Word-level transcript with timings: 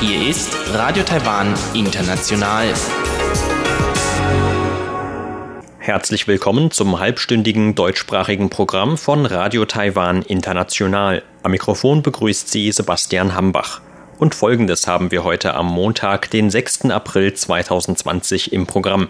Hier 0.00 0.28
ist 0.28 0.56
Radio 0.72 1.02
Taiwan 1.02 1.54
International. 1.74 2.72
Herzlich 5.80 6.28
willkommen 6.28 6.70
zum 6.70 7.00
halbstündigen 7.00 7.74
deutschsprachigen 7.74 8.48
Programm 8.48 8.96
von 8.96 9.26
Radio 9.26 9.64
Taiwan 9.64 10.22
International. 10.22 11.24
Am 11.42 11.50
Mikrofon 11.50 12.02
begrüßt 12.02 12.48
Sie 12.48 12.70
Sebastian 12.70 13.34
Hambach. 13.34 13.80
Und 14.20 14.36
folgendes 14.36 14.86
haben 14.86 15.10
wir 15.10 15.24
heute 15.24 15.54
am 15.54 15.66
Montag, 15.66 16.30
den 16.30 16.48
6. 16.48 16.92
April 16.92 17.34
2020 17.34 18.52
im 18.52 18.68
Programm. 18.68 19.08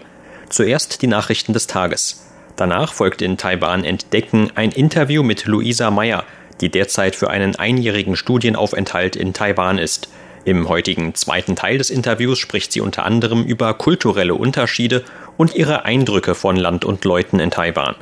Zuerst 0.49 1.03
die 1.03 1.07
Nachrichten 1.07 1.53
des 1.53 1.67
Tages. 1.67 2.32
Danach 2.55 2.93
folgt 2.93 3.21
in 3.21 3.37
Taiwan 3.37 3.83
Entdecken 3.83 4.51
ein 4.55 4.71
Interview 4.71 5.23
mit 5.23 5.45
Luisa 5.45 5.89
Meyer, 5.89 6.23
die 6.61 6.69
derzeit 6.69 7.15
für 7.15 7.29
einen 7.29 7.55
einjährigen 7.55 8.15
Studienaufenthalt 8.15 9.15
in 9.15 9.33
Taiwan 9.33 9.79
ist. 9.79 10.09
Im 10.45 10.69
heutigen 10.69 11.15
zweiten 11.15 11.55
Teil 11.55 11.77
des 11.77 11.89
Interviews 11.89 12.37
spricht 12.37 12.71
sie 12.71 12.81
unter 12.81 13.05
anderem 13.05 13.43
über 13.43 13.73
kulturelle 13.73 14.35
Unterschiede 14.35 15.03
und 15.37 15.55
ihre 15.55 15.85
Eindrücke 15.85 16.35
von 16.35 16.55
Land 16.55 16.85
und 16.85 17.05
Leuten 17.05 17.39
in 17.39 17.49
Taiwan. 17.49 17.95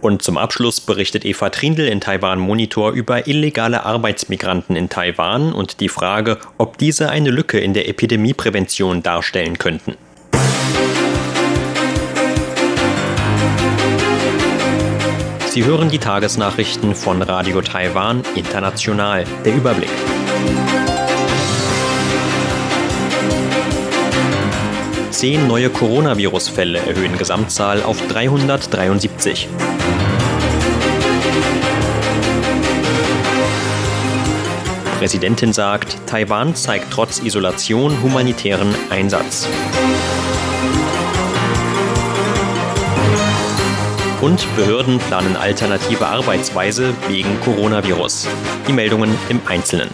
Und 0.00 0.22
zum 0.22 0.36
Abschluss 0.36 0.80
berichtet 0.80 1.24
Eva 1.24 1.50
Trindl 1.50 1.86
in 1.86 2.00
Taiwan 2.00 2.40
Monitor 2.40 2.92
über 2.92 3.28
illegale 3.28 3.84
Arbeitsmigranten 3.84 4.74
in 4.74 4.88
Taiwan 4.88 5.52
und 5.52 5.80
die 5.80 5.88
Frage, 5.88 6.38
ob 6.58 6.78
diese 6.78 7.10
eine 7.10 7.30
Lücke 7.30 7.60
in 7.60 7.72
der 7.72 7.88
Epidemieprävention 7.88 9.02
darstellen 9.02 9.58
könnten. 9.58 9.96
Sie 15.52 15.66
hören 15.66 15.90
die 15.90 15.98
Tagesnachrichten 15.98 16.94
von 16.94 17.20
Radio 17.20 17.60
Taiwan 17.60 18.22
International. 18.36 19.26
Der 19.44 19.54
Überblick. 19.54 19.90
Zehn 25.10 25.46
neue 25.46 25.68
Coronavirus-Fälle 25.68 26.78
erhöhen 26.78 27.18
Gesamtzahl 27.18 27.82
auf 27.82 28.00
373. 28.08 29.46
Präsidentin 34.98 35.52
sagt, 35.52 35.98
Taiwan 36.06 36.54
zeigt 36.54 36.90
trotz 36.90 37.18
Isolation 37.22 38.00
humanitären 38.00 38.74
Einsatz. 38.88 39.46
Und 44.22 44.46
Behörden 44.54 45.00
planen 45.00 45.34
alternative 45.34 46.06
Arbeitsweise 46.06 46.94
wegen 47.08 47.40
Coronavirus. 47.40 48.28
Die 48.68 48.72
Meldungen 48.72 49.12
im 49.28 49.40
Einzelnen. 49.48 49.88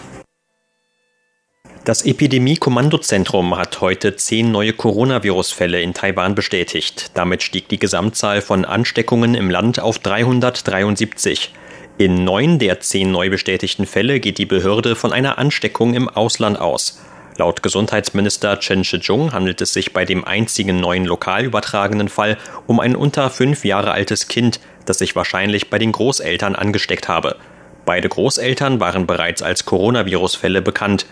Das 1.83 2.05
Epidemie-Kommandozentrum 2.05 3.57
hat 3.57 3.81
heute 3.81 4.17
zehn 4.17 4.51
neue 4.51 4.73
Coronavirus-Fälle 4.73 5.81
in 5.81 5.95
Taiwan 5.95 6.35
bestätigt. 6.35 7.09
Damit 7.15 7.41
stieg 7.41 7.69
die 7.69 7.79
Gesamtzahl 7.79 8.43
von 8.43 8.65
Ansteckungen 8.65 9.33
im 9.33 9.49
Land 9.49 9.79
auf 9.79 9.97
373. 9.97 11.51
In 11.97 12.23
neun 12.23 12.59
der 12.59 12.81
zehn 12.81 13.11
neu 13.11 13.31
bestätigten 13.31 13.87
Fälle 13.87 14.19
geht 14.19 14.37
die 14.37 14.45
Behörde 14.45 14.95
von 14.95 15.11
einer 15.11 15.39
Ansteckung 15.39 15.95
im 15.95 16.07
Ausland 16.07 16.59
aus. 16.59 17.01
Laut 17.39 17.63
Gesundheitsminister 17.63 18.59
Chen 18.59 18.83
Shih-chung 18.83 19.31
handelt 19.31 19.61
es 19.61 19.71
sich 19.71 19.93
bei 19.93 20.03
dem 20.03 20.25
einzigen 20.25 20.81
neuen 20.81 21.05
lokal 21.05 21.45
übertragenen 21.45 22.09
Fall 22.09 22.37
um 22.67 22.81
ein 22.81 22.97
unter 22.97 23.29
fünf 23.29 23.63
Jahre 23.63 23.91
altes 23.91 24.27
Kind, 24.27 24.59
das 24.85 24.97
sich 24.97 25.15
wahrscheinlich 25.15 25.69
bei 25.69 25.79
den 25.79 25.93
Großeltern 25.93 26.53
angesteckt 26.53 27.07
habe. 27.07 27.37
Beide 27.85 28.09
Großeltern 28.09 28.81
waren 28.81 29.07
bereits 29.07 29.41
als 29.41 29.63
Coronavirus-Fälle 29.63 30.61
bekannt. 30.61 31.05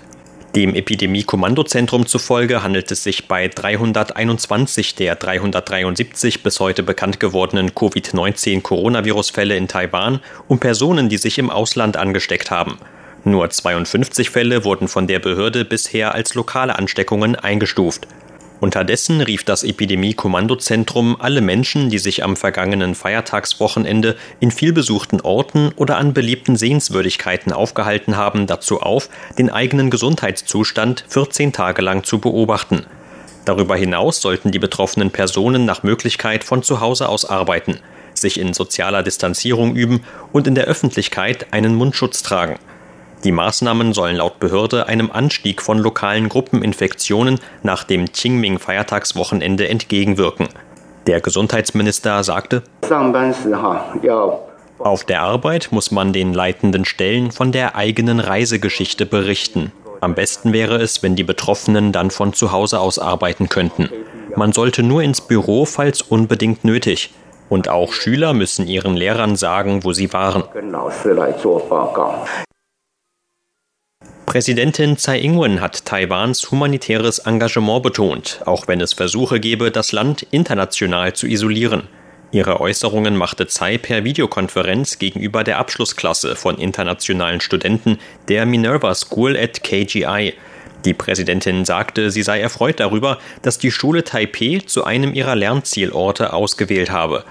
Dem 0.54 0.76
Epidemie-Kommandozentrum 0.76 2.08
zufolge 2.08 2.62
handelt 2.62 2.92
es 2.92 3.06
sich 3.06 3.30
bei 3.30 3.48
321 3.48 4.96
der 4.96 5.16
373 5.16 6.44
bis 6.44 6.60
heute 6.60 6.84
bekannt 6.84 7.22
gewordenen 7.22 7.74
Covid-19-Coronavirus-Fälle 7.74 9.56
in 9.56 9.70
Taiwan 9.70 10.20
um 10.50 10.60
Personen, 10.60 11.08
die 11.08 11.20
sich 11.20 11.38
im 11.38 11.50
Ausland 11.50 11.96
angesteckt 11.96 12.52
haben. 12.52 12.80
Nur 13.28 13.50
52 13.50 14.30
Fälle 14.30 14.64
wurden 14.64 14.88
von 14.88 15.06
der 15.06 15.20
Behörde 15.20 15.66
bisher 15.66 16.16
als 16.16 16.34
lokale 16.34 16.80
Ansteckungen 16.80 17.36
eingestuft. 17.36 18.08
Unterdessen 18.62 19.20
rief 19.20 19.44
das 19.44 19.66
Epidemie-Kommandozentrum 19.66 21.18
alle 21.20 21.42
Menschen, 21.42 21.90
die 21.90 21.98
sich 21.98 22.24
am 22.24 22.38
vergangenen 22.38 22.96
Feiertagswochenende 22.96 24.16
in 24.40 24.50
vielbesuchten 24.50 25.20
Orten 25.20 25.74
oder 25.76 25.98
an 25.98 26.14
beliebten 26.14 26.56
Sehenswürdigkeiten 26.56 27.52
aufgehalten 27.52 28.16
haben, 28.16 28.48
dazu 28.48 28.80
auf, 28.80 29.10
den 29.38 29.50
eigenen 29.50 29.90
Gesundheitszustand 29.90 31.04
14 31.10 31.52
Tage 31.52 31.82
lang 31.82 32.06
zu 32.06 32.20
beobachten. 32.20 32.86
Darüber 33.44 33.76
hinaus 33.76 34.22
sollten 34.22 34.54
die 34.54 34.60
betroffenen 34.60 35.12
Personen 35.12 35.66
nach 35.66 35.84
Möglichkeit 35.84 36.46
von 36.46 36.64
zu 36.64 36.80
Hause 36.80 37.10
aus 37.10 37.26
arbeiten, 37.26 37.82
sich 38.14 38.40
in 38.40 38.54
sozialer 38.54 39.04
Distanzierung 39.04 39.76
üben 39.76 40.06
und 40.32 40.48
in 40.48 40.56
der 40.56 40.64
Öffentlichkeit 40.64 41.48
einen 41.52 41.76
Mundschutz 41.76 42.24
tragen. 42.24 42.56
Die 43.24 43.32
Maßnahmen 43.32 43.94
sollen 43.94 44.18
laut 44.18 44.40
Behörde 44.40 44.88
einem 44.88 45.12
Anstieg 45.12 45.62
von 45.62 45.80
lokalen 45.80 46.30
Gruppeninfektionen 46.30 47.40
nach 47.64 47.84
dem 47.84 48.06
Qingming-Feiertagswochenende 48.12 49.68
entgegenwirken. 49.68 50.48
Der 51.08 51.22
Gesundheitsminister 51.22 52.24
sagte, 52.24 52.64
auf 54.80 55.04
der 55.06 55.22
Arbeit 55.22 55.70
muss 55.72 55.92
man 55.92 56.14
den 56.14 56.34
leitenden 56.34 56.86
Stellen 56.86 57.32
von 57.32 57.52
der 57.52 57.76
eigenen 57.76 58.20
Reisegeschichte 58.20 59.06
berichten. 59.06 59.72
Am 60.02 60.14
besten 60.14 60.54
wäre 60.54 60.76
es, 60.76 61.02
wenn 61.02 61.16
die 61.16 61.24
Betroffenen 61.24 61.92
dann 61.92 62.12
von 62.12 62.34
zu 62.34 62.52
Hause 62.52 62.80
aus 62.80 63.00
arbeiten 63.00 63.50
könnten. 63.50 63.90
Man 64.36 64.54
sollte 64.54 64.84
nur 64.84 65.02
ins 65.02 65.22
Büro, 65.22 65.66
falls 65.66 66.04
unbedingt 66.04 66.64
nötig. 66.64 67.12
Und 67.50 67.70
auch 67.70 67.94
Schüler 67.94 68.34
müssen 68.34 68.68
ihren 68.68 68.96
Lehrern 68.96 69.36
sagen, 69.36 69.84
wo 69.84 69.94
sie 69.94 70.14
waren. 70.14 70.44
Präsidentin 74.28 74.98
Tsai 74.98 75.22
Ing-wen 75.22 75.62
hat 75.62 75.86
Taiwans 75.86 76.52
humanitäres 76.52 77.20
Engagement 77.20 77.82
betont, 77.82 78.42
auch 78.46 78.68
wenn 78.68 78.82
es 78.82 78.92
Versuche 78.92 79.40
gebe, 79.40 79.72
das 79.72 79.94
Land 79.94 80.28
international 80.32 81.14
zu 81.14 81.28
isolieren. 81.28 81.84
Ihre 82.34 82.60
Äußerungen 82.60 83.16
machte 83.16 83.48
Tsai 83.48 83.78
per 83.78 84.04
Videokonferenz 84.04 85.00
gegenüber 85.00 85.46
der 85.46 85.60
Abschlussklasse 85.60 86.36
von 86.36 86.58
internationalen 86.58 87.40
Studenten 87.40 88.00
der 88.28 88.46
Minerva 88.46 88.94
School 88.96 89.38
at 89.38 89.64
KGI. 89.64 90.34
Die 90.84 90.94
Präsidentin 90.94 91.64
sagte, 91.64 92.12
sie 92.12 92.22
sei 92.22 92.42
erfreut 92.42 92.82
darüber, 92.82 93.20
dass 93.44 93.60
die 93.60 93.72
Schule 93.72 94.04
Taipeh 94.04 94.60
zu 94.66 94.84
einem 94.84 95.14
ihrer 95.14 95.38
Lernzielorte 95.38 96.34
ausgewählt 96.34 96.92
habe. 96.92 97.24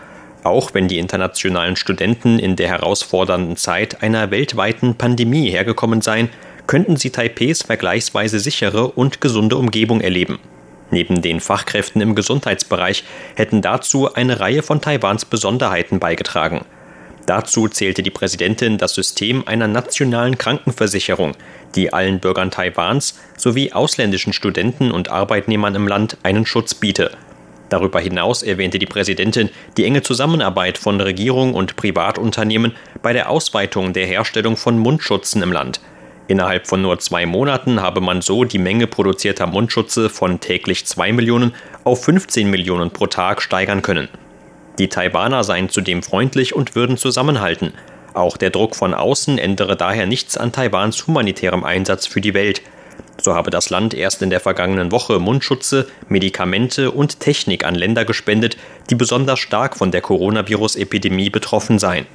Auch 0.45 0.73
wenn 0.73 0.89
die 0.89 0.99
internationalen 0.99 1.77
Studenten 1.77 2.39
in 2.39 2.57
der 2.57 2.69
herausfordernden 2.69 3.57
Zeit 3.57 4.03
einer 4.03 4.31
weltweiten 4.31 4.95
Pandemie 4.95 5.51
hergekommen 5.51 6.01
seien, 6.01 6.31
könnten 6.67 6.97
sie 6.97 7.11
Taipehs 7.11 7.63
vergleichsweise 7.63 8.41
sichere 8.41 8.89
und 8.89 9.21
gesunde 9.21 9.57
Umgebung 9.57 10.01
erleben. 10.01 10.39
Neben 10.91 11.21
den 11.21 11.41
Fachkräften 11.41 12.01
im 12.01 12.15
Gesundheitsbereich 12.15 13.05
hätten 13.35 13.61
dazu 13.61 14.13
eine 14.15 14.41
Reihe 14.41 14.63
von 14.63 14.81
Taiwans 14.81 15.25
Besonderheiten 15.25 15.99
beigetragen. 15.99 16.65
Dazu 17.27 17.67
zählte 17.69 18.05
die 18.05 18.11
Präsidentin 18.11 18.79
das 18.79 18.95
System 18.95 19.43
einer 19.49 19.67
nationalen 19.67 20.39
Krankenversicherung, 20.39 21.33
die 21.75 21.93
allen 21.93 22.21
Bürgern 22.21 22.53
Taiwans 22.53 23.19
sowie 23.37 23.73
ausländischen 23.73 24.33
Studenten 24.33 24.93
und 24.93 25.11
Arbeitnehmern 25.11 25.75
im 25.75 25.89
Land 25.89 26.19
einen 26.23 26.47
Schutz 26.47 26.75
biete. 26.75 27.11
Darüber 27.69 27.99
hinaus 27.99 28.45
erwähnte 28.45 28.79
die 28.79 28.87
Präsidentin 28.87 29.51
die 29.77 29.85
enge 29.85 30.03
Zusammenarbeit 30.03 30.79
von 30.79 31.01
Regierung 31.01 31.55
und 31.55 31.75
Privatunternehmen 31.75 32.77
bei 33.03 33.13
der 33.13 33.29
Ausweitung 33.29 33.93
der 33.93 34.07
Herstellung 34.07 34.57
von 34.57 34.79
Mundschutzen 34.79 35.43
im 35.43 35.51
Land– 35.51 35.81
Innerhalb 36.29 36.67
von 36.67 36.83
nur 36.83 36.99
zwei 36.99 37.25
Monaten 37.25 37.81
habe 37.81 38.01
man 38.01 38.21
so 38.21 38.45
die 38.45 38.59
Menge 38.59 38.87
produzierter 38.87 39.47
Mundschutze 39.47 40.11
von 40.11 40.41
täglich 40.41 40.85
2 40.85 41.13
Millionen 41.13 41.55
auf 41.85 42.05
15 42.05 42.51
Millionen 42.51 42.91
pro 42.91 43.07
Tag 43.07 43.41
steigern 43.41 43.83
können. 43.83 44.09
Die 44.79 44.89
Taiwaner 44.89 45.45
seien 45.45 45.69
zudem 45.69 46.03
freundlich 46.03 46.55
und 46.55 46.75
würden 46.75 46.97
zusammenhalten. 46.97 47.73
Auch 48.13 48.37
der 48.37 48.51
Druck 48.51 48.75
von 48.75 48.93
außen 48.93 49.39
ändere 49.39 49.77
daher 49.77 50.07
nichts 50.07 50.37
an 50.37 50.51
Taiwans 50.51 51.07
humanitärem 51.07 51.65
Einsatz 51.65 52.07
für 52.07 52.21
die 52.21 52.35
Welt. 52.35 52.61
So 53.23 53.35
habe 53.35 53.51
das 53.51 53.71
Land 53.71 53.95
erst 53.95 54.21
in 54.21 54.31
der 54.31 54.41
vergangenen 54.41 54.91
Woche 54.91 55.19
Mundschutze, 55.21 55.87
Medikamente 56.09 56.91
und 56.91 57.21
Technik 57.21 57.65
an 57.65 57.75
Länder 57.75 58.05
gespendet, 58.05 58.57
die 58.91 58.95
besonders 58.95 59.39
stark 59.39 59.77
von 59.77 59.91
der 59.91 60.01
Coronavirus-Epidemie 60.01 61.31
betroffen 61.31 61.79
seien. 61.79 62.07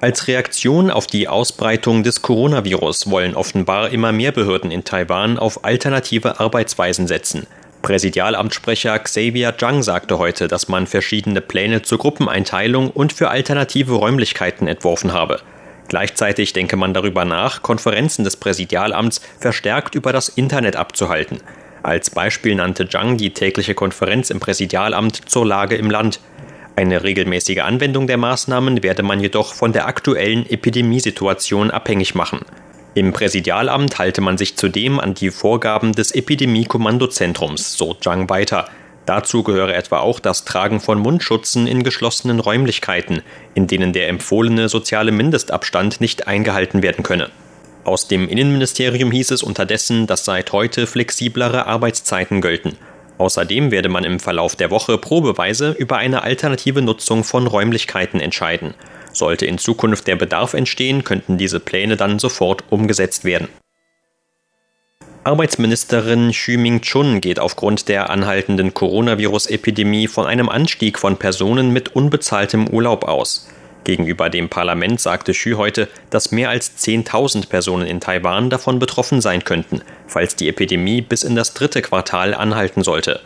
Als 0.00 0.28
Reaktion 0.28 0.90
auf 0.90 1.06
die 1.06 1.26
Ausbreitung 1.26 2.02
des 2.02 2.20
Coronavirus 2.20 3.10
wollen 3.10 3.34
offenbar 3.34 3.88
immer 3.90 4.12
mehr 4.12 4.30
Behörden 4.30 4.70
in 4.70 4.84
Taiwan 4.84 5.38
auf 5.38 5.64
alternative 5.64 6.38
Arbeitsweisen 6.38 7.06
setzen. 7.06 7.46
Präsidialamtssprecher 7.80 8.98
Xavier 8.98 9.56
Zhang 9.56 9.82
sagte 9.82 10.18
heute, 10.18 10.48
dass 10.48 10.68
man 10.68 10.86
verschiedene 10.86 11.40
Pläne 11.40 11.80
zur 11.80 11.96
Gruppeneinteilung 11.98 12.90
und 12.90 13.14
für 13.14 13.30
alternative 13.30 13.94
Räumlichkeiten 13.94 14.68
entworfen 14.68 15.14
habe. 15.14 15.40
Gleichzeitig 15.88 16.52
denke 16.52 16.76
man 16.76 16.92
darüber 16.92 17.24
nach, 17.24 17.62
Konferenzen 17.62 18.24
des 18.24 18.36
Präsidialamts 18.36 19.22
verstärkt 19.38 19.94
über 19.94 20.12
das 20.12 20.28
Internet 20.28 20.76
abzuhalten. 20.76 21.40
Als 21.82 22.10
Beispiel 22.10 22.56
nannte 22.56 22.86
Zhang 22.88 23.16
die 23.16 23.30
tägliche 23.30 23.74
Konferenz 23.74 24.28
im 24.28 24.40
Präsidialamt 24.40 25.30
zur 25.30 25.46
Lage 25.46 25.76
im 25.76 25.90
Land. 25.90 26.20
Eine 26.76 27.02
regelmäßige 27.02 27.60
Anwendung 27.60 28.06
der 28.06 28.18
Maßnahmen 28.18 28.82
werde 28.82 29.02
man 29.02 29.18
jedoch 29.18 29.54
von 29.54 29.72
der 29.72 29.86
aktuellen 29.86 30.44
Epidemiesituation 30.48 31.70
abhängig 31.70 32.14
machen. 32.14 32.40
Im 32.94 33.14
Präsidialamt 33.14 33.98
halte 33.98 34.20
man 34.20 34.36
sich 34.36 34.56
zudem 34.56 35.00
an 35.00 35.14
die 35.14 35.30
Vorgaben 35.30 35.92
des 35.92 36.12
Epidemie-Kommandozentrums, 36.12 37.78
so 37.78 37.94
Zhang 37.94 38.28
weiter. 38.28 38.68
Dazu 39.06 39.42
gehöre 39.42 39.74
etwa 39.74 40.00
auch 40.00 40.20
das 40.20 40.44
Tragen 40.44 40.80
von 40.80 40.98
Mundschutzen 40.98 41.66
in 41.66 41.82
geschlossenen 41.82 42.40
Räumlichkeiten, 42.40 43.22
in 43.54 43.66
denen 43.66 43.94
der 43.94 44.08
empfohlene 44.08 44.68
soziale 44.68 45.12
Mindestabstand 45.12 46.02
nicht 46.02 46.26
eingehalten 46.28 46.82
werden 46.82 47.02
könne. 47.02 47.30
Aus 47.84 48.06
dem 48.06 48.28
Innenministerium 48.28 49.12
hieß 49.12 49.30
es 49.30 49.42
unterdessen, 49.42 50.06
dass 50.06 50.26
seit 50.26 50.52
heute 50.52 50.86
flexiblere 50.86 51.66
Arbeitszeiten 51.66 52.42
gelten. 52.42 52.76
Außerdem 53.18 53.70
werde 53.70 53.88
man 53.88 54.04
im 54.04 54.20
Verlauf 54.20 54.56
der 54.56 54.70
Woche 54.70 54.98
probeweise 54.98 55.70
über 55.78 55.96
eine 55.96 56.22
alternative 56.22 56.82
Nutzung 56.82 57.24
von 57.24 57.46
Räumlichkeiten 57.46 58.20
entscheiden. 58.20 58.74
Sollte 59.12 59.46
in 59.46 59.58
Zukunft 59.58 60.06
der 60.06 60.16
Bedarf 60.16 60.52
entstehen, 60.52 61.02
könnten 61.02 61.38
diese 61.38 61.60
Pläne 61.60 61.96
dann 61.96 62.18
sofort 62.18 62.64
umgesetzt 62.68 63.24
werden. 63.24 63.48
Arbeitsministerin 65.24 66.30
Xu 66.30 66.52
Ming-chun 66.52 67.20
geht 67.20 67.40
aufgrund 67.40 67.88
der 67.88 68.10
anhaltenden 68.10 68.74
Coronavirus-Epidemie 68.74 70.06
von 70.06 70.24
einem 70.26 70.48
Anstieg 70.48 70.98
von 71.00 71.16
Personen 71.16 71.72
mit 71.72 71.96
unbezahltem 71.96 72.68
Urlaub 72.68 73.04
aus. 73.04 73.48
Gegenüber 73.86 74.30
dem 74.30 74.48
Parlament 74.48 75.00
sagte 75.00 75.32
Xu 75.32 75.56
heute, 75.56 75.88
dass 76.10 76.32
mehr 76.32 76.50
als 76.50 76.76
10.000 76.76 77.48
Personen 77.48 77.86
in 77.86 78.00
Taiwan 78.00 78.50
davon 78.50 78.80
betroffen 78.80 79.20
sein 79.20 79.44
könnten, 79.44 79.80
falls 80.08 80.34
die 80.34 80.48
Epidemie 80.48 81.02
bis 81.02 81.22
in 81.22 81.36
das 81.36 81.54
dritte 81.54 81.82
Quartal 81.82 82.34
anhalten 82.34 82.82
sollte. 82.82 83.20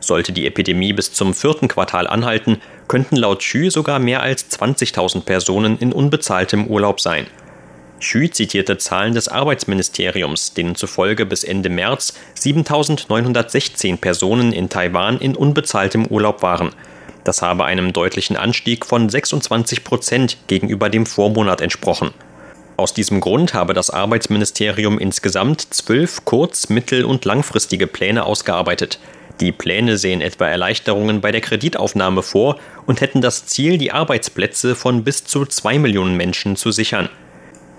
Sollte 0.00 0.32
die 0.32 0.46
Epidemie 0.46 0.94
bis 0.94 1.12
zum 1.12 1.34
vierten 1.34 1.68
Quartal 1.68 2.06
anhalten, 2.06 2.62
könnten 2.88 3.16
laut 3.16 3.40
Xu 3.40 3.68
sogar 3.68 3.98
mehr 3.98 4.22
als 4.22 4.50
20.000 4.50 5.20
Personen 5.20 5.76
in 5.78 5.92
unbezahltem 5.92 6.66
Urlaub 6.66 6.98
sein. 6.98 7.26
Xu 8.00 8.26
zitierte 8.28 8.78
Zahlen 8.78 9.12
des 9.12 9.28
Arbeitsministeriums, 9.28 10.54
denen 10.54 10.76
zufolge 10.76 11.26
bis 11.26 11.44
Ende 11.44 11.68
März 11.68 12.14
7.916 12.40 13.98
Personen 13.98 14.54
in 14.54 14.70
Taiwan 14.70 15.18
in 15.18 15.36
unbezahltem 15.36 16.06
Urlaub 16.06 16.40
waren. 16.40 16.70
Das 17.26 17.42
habe 17.42 17.64
einem 17.64 17.92
deutlichen 17.92 18.36
Anstieg 18.36 18.86
von 18.86 19.08
26 19.08 19.82
Prozent 19.82 20.36
gegenüber 20.46 20.88
dem 20.88 21.06
Vormonat 21.06 21.60
entsprochen. 21.60 22.12
Aus 22.76 22.94
diesem 22.94 23.20
Grund 23.20 23.52
habe 23.52 23.74
das 23.74 23.90
Arbeitsministerium 23.90 25.00
insgesamt 25.00 25.74
zwölf 25.74 26.24
kurz-, 26.24 26.68
mittel- 26.68 27.04
und 27.04 27.24
langfristige 27.24 27.88
Pläne 27.88 28.24
ausgearbeitet. 28.24 29.00
Die 29.40 29.50
Pläne 29.50 29.98
sehen 29.98 30.20
etwa 30.20 30.46
Erleichterungen 30.46 31.20
bei 31.20 31.32
der 31.32 31.40
Kreditaufnahme 31.40 32.22
vor 32.22 32.60
und 32.86 33.00
hätten 33.00 33.20
das 33.22 33.44
Ziel, 33.44 33.76
die 33.76 33.90
Arbeitsplätze 33.90 34.76
von 34.76 35.02
bis 35.02 35.24
zu 35.24 35.46
zwei 35.46 35.80
Millionen 35.80 36.16
Menschen 36.16 36.54
zu 36.54 36.70
sichern. 36.70 37.08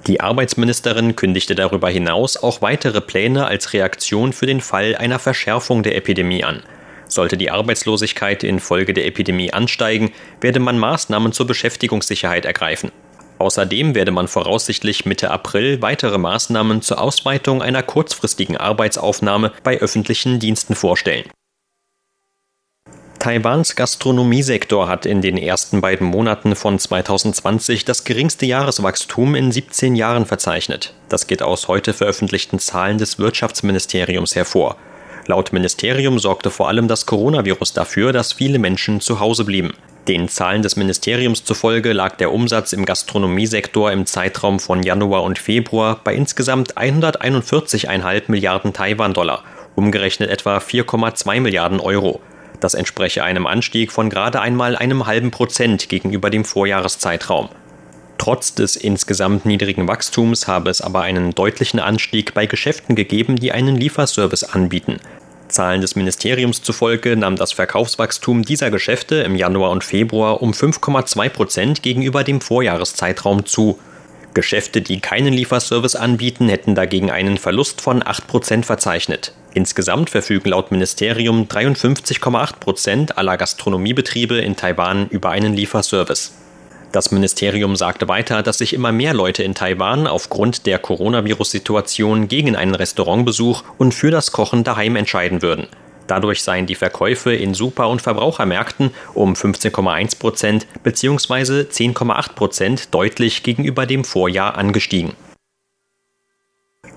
Die 0.08 0.20
Arbeitsministerin 0.20 1.16
kündigte 1.16 1.56
darüber 1.56 1.90
hinaus 1.90 2.36
auch 2.36 2.62
weitere 2.62 3.00
Pläne 3.00 3.48
als 3.48 3.72
Reaktion 3.72 4.34
für 4.34 4.46
den 4.46 4.60
Fall 4.60 4.98
einer 4.98 5.20
Verschärfung 5.20 5.84
der 5.84 5.96
Epidemie 5.96 6.44
an. 6.44 6.64
Sollte 7.08 7.38
die 7.38 7.52
Arbeitslosigkeit 7.52 8.44
infolge 8.44 8.94
der 8.94 9.06
Epidemie 9.06 9.54
ansteigen, 9.54 10.12
werde 10.42 10.60
man 10.60 10.78
Maßnahmen 10.78 11.32
zur 11.32 11.48
Beschäftigungssicherheit 11.48 12.46
ergreifen. 12.46 12.92
Außerdem 13.40 13.94
werde 13.94 14.12
man 14.12 14.28
voraussichtlich 14.28 15.06
Mitte 15.06 15.30
April 15.32 15.82
weitere 15.82 16.18
Maßnahmen 16.18 16.82
zur 16.82 17.00
Ausweitung 17.00 17.62
einer 17.62 17.84
kurzfristigen 17.84 18.58
Arbeitsaufnahme 18.58 19.52
bei 19.64 19.78
öffentlichen 19.78 20.40
Diensten 20.40 20.76
vorstellen. 20.76 21.26
Taiwans 23.20 23.76
Gastronomiesektor 23.76 24.88
hat 24.88 25.06
in 25.06 25.22
den 25.22 25.38
ersten 25.38 25.82
beiden 25.82 26.08
Monaten 26.08 26.56
von 26.56 26.80
2020 26.80 27.84
das 27.84 28.04
geringste 28.04 28.46
Jahreswachstum 28.46 29.36
in 29.36 29.52
17 29.52 29.96
Jahren 29.96 30.26
verzeichnet. 30.26 30.94
Das 31.10 31.28
geht 31.28 31.42
aus 31.42 31.68
heute 31.68 31.94
veröffentlichten 31.94 32.60
Zahlen 32.60 33.00
des 33.00 33.20
Wirtschaftsministeriums 33.20 34.36
hervor. 34.36 34.78
Laut 35.28 35.52
Ministerium 35.52 36.20
sorgte 36.20 36.50
vor 36.50 36.70
allem 36.70 36.88
das 36.88 37.06
Coronavirus 37.06 37.74
dafür, 37.74 38.14
dass 38.14 38.32
viele 38.32 38.60
Menschen 38.60 39.02
zu 39.02 39.20
Hause 39.20 39.44
blieben. 39.44 39.74
Den 40.08 40.30
Zahlen 40.30 40.62
des 40.62 40.78
Ministeriums 40.78 41.44
zufolge 41.44 41.92
lag 41.92 42.16
der 42.16 42.32
Umsatz 42.32 42.72
im 42.72 42.86
Gastronomiesektor 42.86 43.92
im 43.92 44.06
Zeitraum 44.06 44.62
von 44.62 44.84
Januar 44.84 45.24
und 45.24 45.38
Februar 45.38 46.00
bei 46.02 46.16
insgesamt 46.16 46.78
141,5 46.78 48.24
Milliarden 48.28 48.72
Taiwan-Dollar, 48.72 49.44
umgerechnet 49.76 50.30
etwa 50.30 50.60
4,2 50.60 51.42
Milliarden 51.42 51.82
Euro. 51.82 52.22
Das 52.62 52.74
entspreche 52.74 53.26
einem 53.26 53.48
Anstieg 53.48 53.92
von 53.92 54.10
gerade 54.10 54.40
einmal 54.40 54.78
einem 54.78 55.08
halben 55.08 55.32
Prozent 55.32 55.90
gegenüber 55.90 56.30
dem 56.30 56.46
Vorjahreszeitraum. 56.46 57.50
Trotz 58.18 58.56
des 58.56 58.76
insgesamt 58.76 59.46
niedrigen 59.46 59.88
Wachstums 59.88 60.48
habe 60.48 60.70
es 60.70 60.82
aber 60.82 61.02
einen 61.02 61.36
deutlichen 61.36 61.80
Anstieg 61.80 62.34
bei 62.34 62.46
Geschäften 62.46 62.96
gegeben, 62.96 63.36
die 63.36 63.52
einen 63.52 63.76
Lieferservice 63.76 64.44
anbieten. 64.44 64.98
Zahlen 65.50 65.82
des 65.82 65.96
Ministeriums 65.96 66.62
zufolge 66.62 67.16
nahm 67.16 67.36
das 67.36 67.52
Verkaufswachstum 67.54 68.44
dieser 68.44 68.70
Geschäfte 68.72 69.16
im 69.18 69.36
Januar 69.36 69.72
und 69.72 69.84
Februar 69.84 70.42
um 70.42 70.52
5,2 70.52 71.30
Prozent 71.30 71.84
gegenüber 71.84 72.24
dem 72.24 72.42
Vorjahreszeitraum 72.42 73.46
zu. 73.46 73.80
Geschäfte, 74.34 74.82
die 74.82 75.00
keinen 75.00 75.34
Lieferservice 75.34 75.96
anbieten, 75.96 76.48
hätten 76.48 76.76
dagegen 76.76 77.10
einen 77.10 77.38
Verlust 77.38 77.82
von 77.82 78.06
8 78.06 78.28
Prozent 78.28 78.66
verzeichnet. 78.66 79.34
Insgesamt 79.54 80.12
verfügen 80.12 80.50
laut 80.50 80.72
Ministerium 80.72 81.48
53,8 81.48 82.60
Prozent 82.60 83.18
aller 83.18 83.38
Gastronomiebetriebe 83.38 84.38
in 84.38 84.56
Taiwan 84.56 85.08
über 85.10 85.32
einen 85.32 85.56
Lieferservice. 85.56 86.34
Das 86.92 87.12
Ministerium 87.12 87.76
sagte 87.76 88.08
weiter, 88.08 88.42
dass 88.44 88.60
sich 88.60 88.74
immer 88.74 88.92
mehr 88.92 89.14
Leute 89.14 89.44
in 89.44 89.54
Taiwan 89.54 90.08
aufgrund 90.08 90.66
der 90.66 90.80
Coronavirus-Situation 90.80 92.28
gegen 92.28 92.56
einen 92.56 92.76
Restaurantbesuch 92.76 93.64
und 93.78 93.94
für 93.94 94.10
das 94.10 94.32
Kochen 94.32 94.64
daheim 94.64 94.96
entscheiden 94.96 95.42
würden. 95.42 95.68
Dadurch 96.08 96.42
seien 96.42 96.66
die 96.66 96.76
Verkäufe 96.76 97.34
in 97.34 97.54
Super- 97.54 97.90
und 97.90 98.02
Verbrauchermärkten 98.02 98.92
um 99.14 99.34
15,1 99.34 100.18
Prozent 100.18 100.66
bzw. 100.84 101.64
10,8 101.64 102.34
Prozent 102.34 102.94
deutlich 102.94 103.44
gegenüber 103.44 103.86
dem 103.86 104.06
Vorjahr 104.06 104.58
angestiegen. 104.58 105.14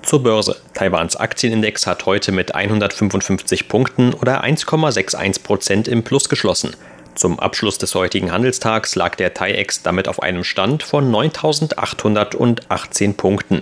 Zur 0.03 0.23
Börse. 0.23 0.57
Taiwans 0.73 1.17
Aktienindex 1.17 1.87
hat 1.87 2.07
heute 2.07 2.33
mit 2.33 2.55
155 2.55 3.69
Punkten 3.69 4.15
oder 4.15 4.43
1,61 4.45 5.43
Prozent 5.43 5.89
im 5.89 6.05
Plus 6.05 6.29
geschlossen. 6.29 6.75
Zum 7.15 7.39
Abschluss 7.39 7.79
des 7.79 7.95
heutigen 7.95 8.33
Handelstags 8.33 8.95
lag 8.95 9.15
der 9.15 9.35
TAIEX 9.35 9.83
damit 9.83 10.09
auf 10.09 10.23
einem 10.23 10.45
Stand 10.45 10.83
von 10.83 11.11
9.818 11.11 13.17
Punkten. 13.17 13.61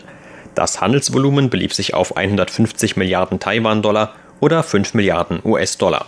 Das 0.54 0.80
Handelsvolumen 0.80 1.50
belief 1.50 1.74
sich 1.74 1.94
auf 1.94 2.16
150 2.16 2.96
Milliarden 2.96 3.40
Taiwan-Dollar 3.40 4.14
oder 4.40 4.62
5 4.62 4.94
Milliarden 4.94 5.40
US-Dollar. 5.44 6.06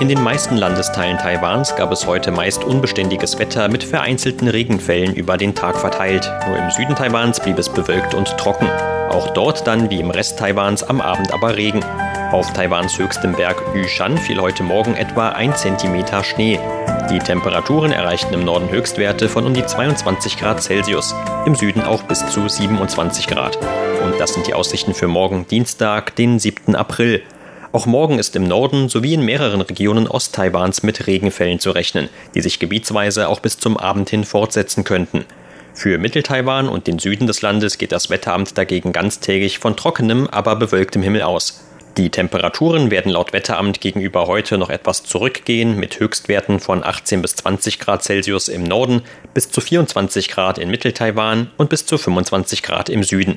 In 0.00 0.08
den 0.08 0.22
meisten 0.22 0.56
Landesteilen 0.56 1.18
Taiwans 1.18 1.76
gab 1.76 1.92
es 1.92 2.04
heute 2.04 2.32
meist 2.32 2.64
unbeständiges 2.64 3.38
Wetter 3.38 3.68
mit 3.68 3.84
vereinzelten 3.84 4.48
Regenfällen 4.48 5.14
über 5.14 5.36
den 5.36 5.54
Tag 5.54 5.78
verteilt. 5.78 6.28
Nur 6.48 6.56
im 6.56 6.68
Süden 6.72 6.96
Taiwans 6.96 7.38
blieb 7.38 7.58
es 7.58 7.68
bewölkt 7.68 8.12
und 8.12 8.36
trocken. 8.36 8.68
Auch 9.08 9.32
dort 9.34 9.68
dann 9.68 9.90
wie 9.90 10.00
im 10.00 10.10
Rest 10.10 10.36
Taiwans 10.36 10.82
am 10.82 11.00
Abend 11.00 11.32
aber 11.32 11.56
Regen. 11.56 11.84
Auf 12.32 12.52
Taiwans 12.52 12.98
höchstem 12.98 13.34
Berg 13.34 13.62
Yushan 13.72 14.18
fiel 14.18 14.40
heute 14.40 14.64
Morgen 14.64 14.96
etwa 14.96 15.28
ein 15.28 15.54
Zentimeter 15.54 16.24
Schnee. 16.24 16.58
Die 17.08 17.20
Temperaturen 17.20 17.92
erreichten 17.92 18.34
im 18.34 18.44
Norden 18.44 18.70
Höchstwerte 18.70 19.28
von 19.28 19.46
um 19.46 19.54
die 19.54 19.64
22 19.64 20.38
Grad 20.38 20.60
Celsius, 20.60 21.14
im 21.46 21.54
Süden 21.54 21.82
auch 21.82 22.02
bis 22.02 22.26
zu 22.30 22.48
27 22.48 23.28
Grad. 23.28 23.56
Und 24.04 24.18
das 24.18 24.34
sind 24.34 24.48
die 24.48 24.54
Aussichten 24.54 24.92
für 24.92 25.06
morgen 25.06 25.46
Dienstag, 25.46 26.16
den 26.16 26.40
7. 26.40 26.74
April. 26.74 27.22
Auch 27.74 27.86
morgen 27.86 28.20
ist 28.20 28.36
im 28.36 28.44
Norden 28.44 28.88
sowie 28.88 29.14
in 29.14 29.24
mehreren 29.24 29.60
Regionen 29.60 30.06
Osttaiwans 30.06 30.84
mit 30.84 31.08
Regenfällen 31.08 31.58
zu 31.58 31.72
rechnen, 31.72 32.08
die 32.36 32.40
sich 32.40 32.60
gebietsweise 32.60 33.28
auch 33.28 33.40
bis 33.40 33.58
zum 33.58 33.76
Abend 33.76 34.08
hin 34.10 34.22
fortsetzen 34.22 34.84
könnten. 34.84 35.24
Für 35.72 35.98
Mitteltaiwan 35.98 36.68
und 36.68 36.86
den 36.86 37.00
Süden 37.00 37.26
des 37.26 37.42
Landes 37.42 37.76
geht 37.76 37.90
das 37.90 38.10
Wetteramt 38.10 38.56
dagegen 38.56 38.92
ganztägig 38.92 39.58
von 39.58 39.76
trockenem, 39.76 40.28
aber 40.28 40.54
bewölktem 40.54 41.02
Himmel 41.02 41.22
aus. 41.22 41.64
Die 41.96 42.10
Temperaturen 42.10 42.92
werden 42.92 43.10
laut 43.10 43.32
Wetteramt 43.32 43.80
gegenüber 43.80 44.28
heute 44.28 44.56
noch 44.56 44.70
etwas 44.70 45.02
zurückgehen, 45.02 45.76
mit 45.76 45.98
Höchstwerten 45.98 46.60
von 46.60 46.84
18 46.84 47.22
bis 47.22 47.34
20 47.34 47.80
Grad 47.80 48.04
Celsius 48.04 48.46
im 48.46 48.62
Norden, 48.62 49.02
bis 49.34 49.50
zu 49.50 49.60
24 49.60 50.28
Grad 50.28 50.58
in 50.58 50.70
Mittel-Taiwan 50.70 51.50
und 51.56 51.70
bis 51.70 51.84
zu 51.86 51.98
25 51.98 52.62
Grad 52.62 52.88
im 52.88 53.02
Süden. 53.02 53.36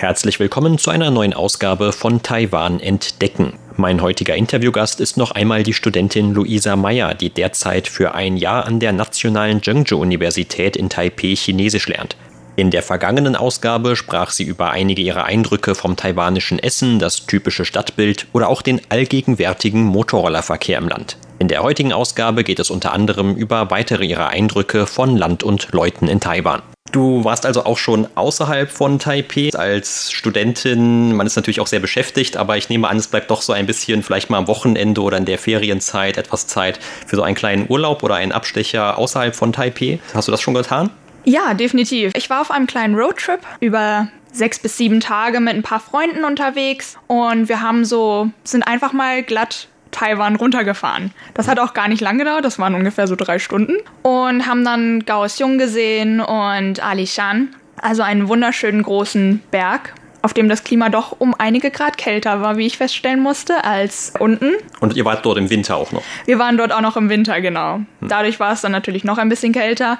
Herzlich 0.00 0.40
willkommen 0.40 0.78
zu 0.78 0.88
einer 0.88 1.10
neuen 1.10 1.34
Ausgabe 1.34 1.92
von 1.92 2.22
Taiwan 2.22 2.80
entdecken. 2.80 3.58
Mein 3.76 4.00
heutiger 4.00 4.34
Interviewgast 4.34 4.98
ist 4.98 5.18
noch 5.18 5.32
einmal 5.32 5.62
die 5.62 5.74
Studentin 5.74 6.32
Luisa 6.32 6.74
Meyer, 6.74 7.12
die 7.12 7.28
derzeit 7.28 7.86
für 7.86 8.14
ein 8.14 8.38
Jahr 8.38 8.64
an 8.64 8.80
der 8.80 8.92
Nationalen 8.92 9.62
Zhengzhou-Universität 9.62 10.74
in 10.74 10.88
Taipei 10.88 11.36
Chinesisch 11.36 11.86
lernt. 11.86 12.16
In 12.56 12.70
der 12.70 12.82
vergangenen 12.82 13.36
Ausgabe 13.36 13.94
sprach 13.94 14.30
sie 14.30 14.44
über 14.44 14.70
einige 14.70 15.02
ihrer 15.02 15.24
Eindrücke 15.26 15.74
vom 15.74 15.96
taiwanischen 15.96 16.58
Essen, 16.58 16.98
das 16.98 17.26
typische 17.26 17.66
Stadtbild 17.66 18.26
oder 18.32 18.48
auch 18.48 18.62
den 18.62 18.80
allgegenwärtigen 18.88 19.82
Motorrollerverkehr 19.82 20.78
im 20.78 20.88
Land. 20.88 21.18
In 21.38 21.48
der 21.48 21.62
heutigen 21.62 21.92
Ausgabe 21.92 22.42
geht 22.42 22.58
es 22.58 22.70
unter 22.70 22.94
anderem 22.94 23.34
über 23.34 23.70
weitere 23.70 24.06
ihrer 24.06 24.28
Eindrücke 24.28 24.86
von 24.86 25.18
Land 25.18 25.42
und 25.42 25.72
Leuten 25.72 26.08
in 26.08 26.20
Taiwan. 26.20 26.62
Du 26.92 27.22
warst 27.24 27.46
also 27.46 27.64
auch 27.64 27.78
schon 27.78 28.08
außerhalb 28.16 28.70
von 28.70 28.98
Taipei 28.98 29.50
als 29.54 30.10
Studentin. 30.10 31.14
Man 31.14 31.26
ist 31.26 31.36
natürlich 31.36 31.60
auch 31.60 31.68
sehr 31.68 31.78
beschäftigt, 31.78 32.36
aber 32.36 32.56
ich 32.56 32.68
nehme 32.68 32.88
an, 32.88 32.96
es 32.96 33.06
bleibt 33.06 33.30
doch 33.30 33.42
so 33.42 33.52
ein 33.52 33.66
bisschen 33.66 34.02
vielleicht 34.02 34.28
mal 34.28 34.38
am 34.38 34.48
Wochenende 34.48 35.00
oder 35.00 35.16
in 35.16 35.24
der 35.24 35.38
Ferienzeit 35.38 36.16
etwas 36.16 36.48
Zeit 36.48 36.80
für 37.06 37.16
so 37.16 37.22
einen 37.22 37.36
kleinen 37.36 37.66
Urlaub 37.68 38.02
oder 38.02 38.16
einen 38.16 38.32
Abstecher 38.32 38.98
außerhalb 38.98 39.36
von 39.36 39.52
Taipei. 39.52 40.00
Hast 40.14 40.26
du 40.26 40.32
das 40.32 40.40
schon 40.40 40.54
getan? 40.54 40.90
Ja, 41.24 41.54
definitiv. 41.54 42.12
Ich 42.16 42.28
war 42.28 42.40
auf 42.40 42.50
einem 42.50 42.66
kleinen 42.66 42.96
Roadtrip 42.96 43.40
über 43.60 44.08
sechs 44.32 44.58
bis 44.58 44.76
sieben 44.76 45.00
Tage 45.00 45.40
mit 45.40 45.54
ein 45.54 45.62
paar 45.62 45.80
Freunden 45.80 46.24
unterwegs 46.24 46.96
und 47.06 47.48
wir 47.48 47.62
haben 47.62 47.84
so, 47.84 48.30
sind 48.44 48.62
einfach 48.62 48.92
mal 48.92 49.22
glatt 49.22 49.68
Taiwan 49.90 50.36
runtergefahren. 50.36 51.12
Das 51.34 51.48
hat 51.48 51.58
auch 51.58 51.74
gar 51.74 51.88
nicht 51.88 52.00
lange 52.00 52.24
gedauert, 52.24 52.44
das 52.44 52.58
waren 52.58 52.74
ungefähr 52.74 53.06
so 53.06 53.16
drei 53.16 53.38
Stunden. 53.38 53.74
Und 54.02 54.46
haben 54.46 54.64
dann 54.64 55.04
Kaohsiung 55.04 55.58
gesehen 55.58 56.20
und 56.20 56.82
Alishan, 56.84 57.54
also 57.80 58.02
einen 58.02 58.28
wunderschönen 58.28 58.82
großen 58.82 59.42
Berg, 59.50 59.94
auf 60.22 60.34
dem 60.34 60.48
das 60.48 60.64
Klima 60.64 60.88
doch 60.88 61.16
um 61.18 61.34
einige 61.38 61.70
Grad 61.70 61.98
kälter 61.98 62.42
war, 62.42 62.56
wie 62.56 62.66
ich 62.66 62.76
feststellen 62.76 63.20
musste, 63.20 63.64
als 63.64 64.12
unten. 64.18 64.52
Und 64.80 64.96
ihr 64.96 65.04
wart 65.04 65.24
dort 65.24 65.38
im 65.38 65.50
Winter 65.50 65.76
auch 65.76 65.92
noch? 65.92 66.02
Wir 66.26 66.38
waren 66.38 66.56
dort 66.56 66.72
auch 66.72 66.82
noch 66.82 66.96
im 66.96 67.08
Winter, 67.08 67.40
genau. 67.40 67.76
Hm. 67.76 67.86
Dadurch 68.08 68.38
war 68.40 68.52
es 68.52 68.60
dann 68.60 68.72
natürlich 68.72 69.04
noch 69.04 69.18
ein 69.18 69.28
bisschen 69.28 69.52
kälter. 69.52 69.98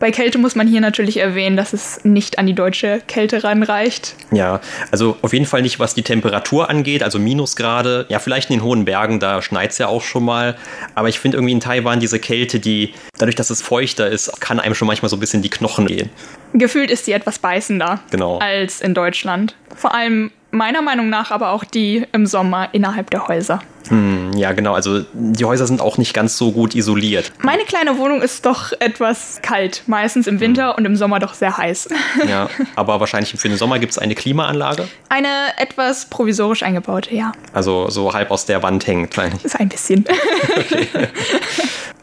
Bei 0.00 0.10
Kälte 0.10 0.38
muss 0.38 0.54
man 0.54 0.66
hier 0.66 0.80
natürlich 0.80 1.16
erwähnen, 1.16 1.56
dass 1.56 1.72
es 1.72 2.04
nicht 2.04 2.38
an 2.38 2.46
die 2.46 2.54
deutsche 2.54 3.02
Kälte 3.08 3.42
ranreicht. 3.42 4.14
Ja, 4.30 4.60
also 4.90 5.16
auf 5.22 5.32
jeden 5.32 5.46
Fall 5.46 5.62
nicht, 5.62 5.80
was 5.80 5.94
die 5.94 6.02
Temperatur 6.02 6.70
angeht, 6.70 7.02
also 7.02 7.18
Minusgrade. 7.18 8.06
Ja, 8.08 8.18
vielleicht 8.18 8.50
in 8.50 8.58
den 8.58 8.62
hohen 8.62 8.84
Bergen, 8.84 9.18
da 9.18 9.42
schneit 9.42 9.70
es 9.70 9.78
ja 9.78 9.88
auch 9.88 10.02
schon 10.02 10.24
mal. 10.24 10.56
Aber 10.94 11.08
ich 11.08 11.18
finde 11.18 11.38
irgendwie 11.38 11.52
in 11.52 11.60
Taiwan 11.60 11.98
diese 11.98 12.20
Kälte, 12.20 12.60
die 12.60 12.94
dadurch, 13.18 13.34
dass 13.34 13.50
es 13.50 13.60
feuchter 13.60 14.08
ist, 14.08 14.40
kann 14.40 14.60
einem 14.60 14.74
schon 14.74 14.86
manchmal 14.86 15.08
so 15.08 15.16
ein 15.16 15.20
bisschen 15.20 15.42
die 15.42 15.50
Knochen 15.50 15.86
gehen. 15.86 16.10
Gefühlt 16.54 16.90
ist 16.90 17.04
sie 17.04 17.12
etwas 17.12 17.38
beißender 17.38 18.00
genau. 18.10 18.38
als 18.38 18.80
in 18.80 18.94
Deutschland. 18.94 19.56
Vor 19.74 19.94
allem 19.94 20.30
meiner 20.50 20.82
Meinung 20.82 21.08
nach 21.08 21.30
aber 21.30 21.50
auch 21.50 21.64
die 21.64 22.06
im 22.12 22.26
Sommer 22.26 22.68
innerhalb 22.72 23.10
der 23.10 23.28
Häuser. 23.28 23.60
Hm, 23.88 24.32
ja, 24.36 24.52
genau. 24.52 24.74
Also 24.74 25.04
die 25.12 25.44
Häuser 25.44 25.66
sind 25.66 25.80
auch 25.80 25.98
nicht 25.98 26.12
ganz 26.12 26.36
so 26.36 26.52
gut 26.52 26.74
isoliert. 26.74 27.32
Meine 27.42 27.64
kleine 27.64 27.98
Wohnung 27.98 28.20
ist 28.20 28.44
doch 28.44 28.72
etwas 28.80 29.40
kalt, 29.42 29.82
meistens 29.86 30.26
im 30.26 30.40
Winter 30.40 30.70
hm. 30.70 30.76
und 30.76 30.84
im 30.84 30.96
Sommer 30.96 31.18
doch 31.20 31.34
sehr 31.34 31.56
heiß. 31.56 31.88
Ja, 32.28 32.50
aber 32.76 33.00
wahrscheinlich 33.00 33.32
für 33.32 33.48
den 33.48 33.56
Sommer 33.56 33.78
gibt 33.78 33.92
es 33.92 33.98
eine 33.98 34.14
Klimaanlage? 34.14 34.88
Eine 35.08 35.28
etwas 35.56 36.06
provisorisch 36.06 36.62
eingebaute, 36.62 37.14
ja. 37.14 37.32
Also 37.52 37.88
so 37.88 38.12
halb 38.12 38.30
aus 38.30 38.44
der 38.44 38.62
Wand 38.62 38.86
hängt, 38.86 39.16
wahrscheinlich. 39.16 39.44
Ist 39.44 39.58
ein 39.58 39.68
bisschen. 39.68 40.04
Okay. 40.58 40.88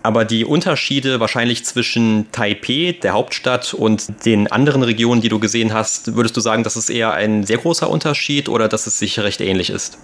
Aber 0.05 0.23
die 0.23 0.45
Unterschiede 0.45 1.19
wahrscheinlich 1.19 1.65
zwischen 1.65 2.31
Taipei, 2.31 2.95
der 3.01 3.13
Hauptstadt, 3.13 3.73
und 3.73 4.23
den 4.23 4.51
anderen 4.51 4.83
Regionen, 4.83 5.19
die 5.19 5.29
du 5.29 5.39
gesehen 5.39 5.73
hast, 5.73 6.15
würdest 6.15 6.37
du 6.37 6.41
sagen, 6.41 6.63
dass 6.63 6.75
es 6.75 6.91
eher 6.91 7.13
ein 7.13 7.43
sehr 7.43 7.57
großer 7.57 7.89
Unterschied 7.89 8.47
oder 8.47 8.67
dass 8.67 8.85
es 8.85 8.99
sich 8.99 9.19
recht 9.19 9.41
ähnlich 9.41 9.71
ist? 9.71 9.97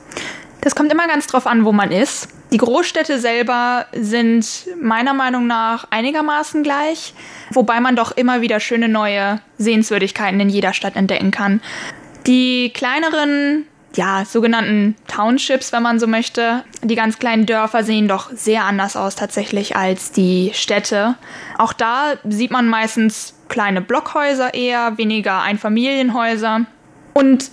Das 0.62 0.74
kommt 0.74 0.92
immer 0.92 1.08
ganz 1.08 1.28
drauf 1.28 1.46
an, 1.46 1.66
wo 1.66 1.72
man 1.72 1.92
ist. 1.92 2.30
Die 2.52 2.58
Großstädte 2.58 3.20
selber 3.20 3.86
sind 3.94 4.66
meiner 4.82 5.14
Meinung 5.14 5.46
nach 5.46 5.86
einigermaßen 5.92 6.64
gleich, 6.64 7.14
wobei 7.52 7.80
man 7.80 7.96
doch 7.96 8.12
immer 8.12 8.42
wieder 8.42 8.60
schöne 8.60 8.90
neue 8.90 9.40
Sehenswürdigkeiten 9.60 10.40
in 10.40 10.50
jeder 10.50 10.74
Stadt 10.74 10.96
entdecken 10.96 11.30
kann. 11.30 11.62
Die 12.26 12.72
kleineren 12.74 13.68
ja, 13.96 14.24
sogenannten 14.26 14.96
Townships, 15.08 15.74
wenn 15.74 15.84
man 15.84 16.00
so 16.00 16.08
möchte. 16.08 16.64
Die 16.82 16.96
ganz 16.96 17.20
kleinen 17.20 17.46
Dörfer 17.46 17.84
sehen 17.84 18.08
doch 18.08 18.30
sehr 18.34 18.64
anders 18.66 18.96
aus 18.96 19.16
tatsächlich 19.16 19.76
als 19.76 20.12
die 20.12 20.52
Städte. 20.54 21.16
Auch 21.58 21.74
da 21.74 22.14
sieht 22.28 22.52
man 22.52 22.68
meistens 22.68 23.36
kleine 23.50 23.82
Blockhäuser 23.82 24.54
eher, 24.54 24.98
weniger 24.98 25.42
Einfamilienhäuser. 25.42 26.66
Und 27.14 27.52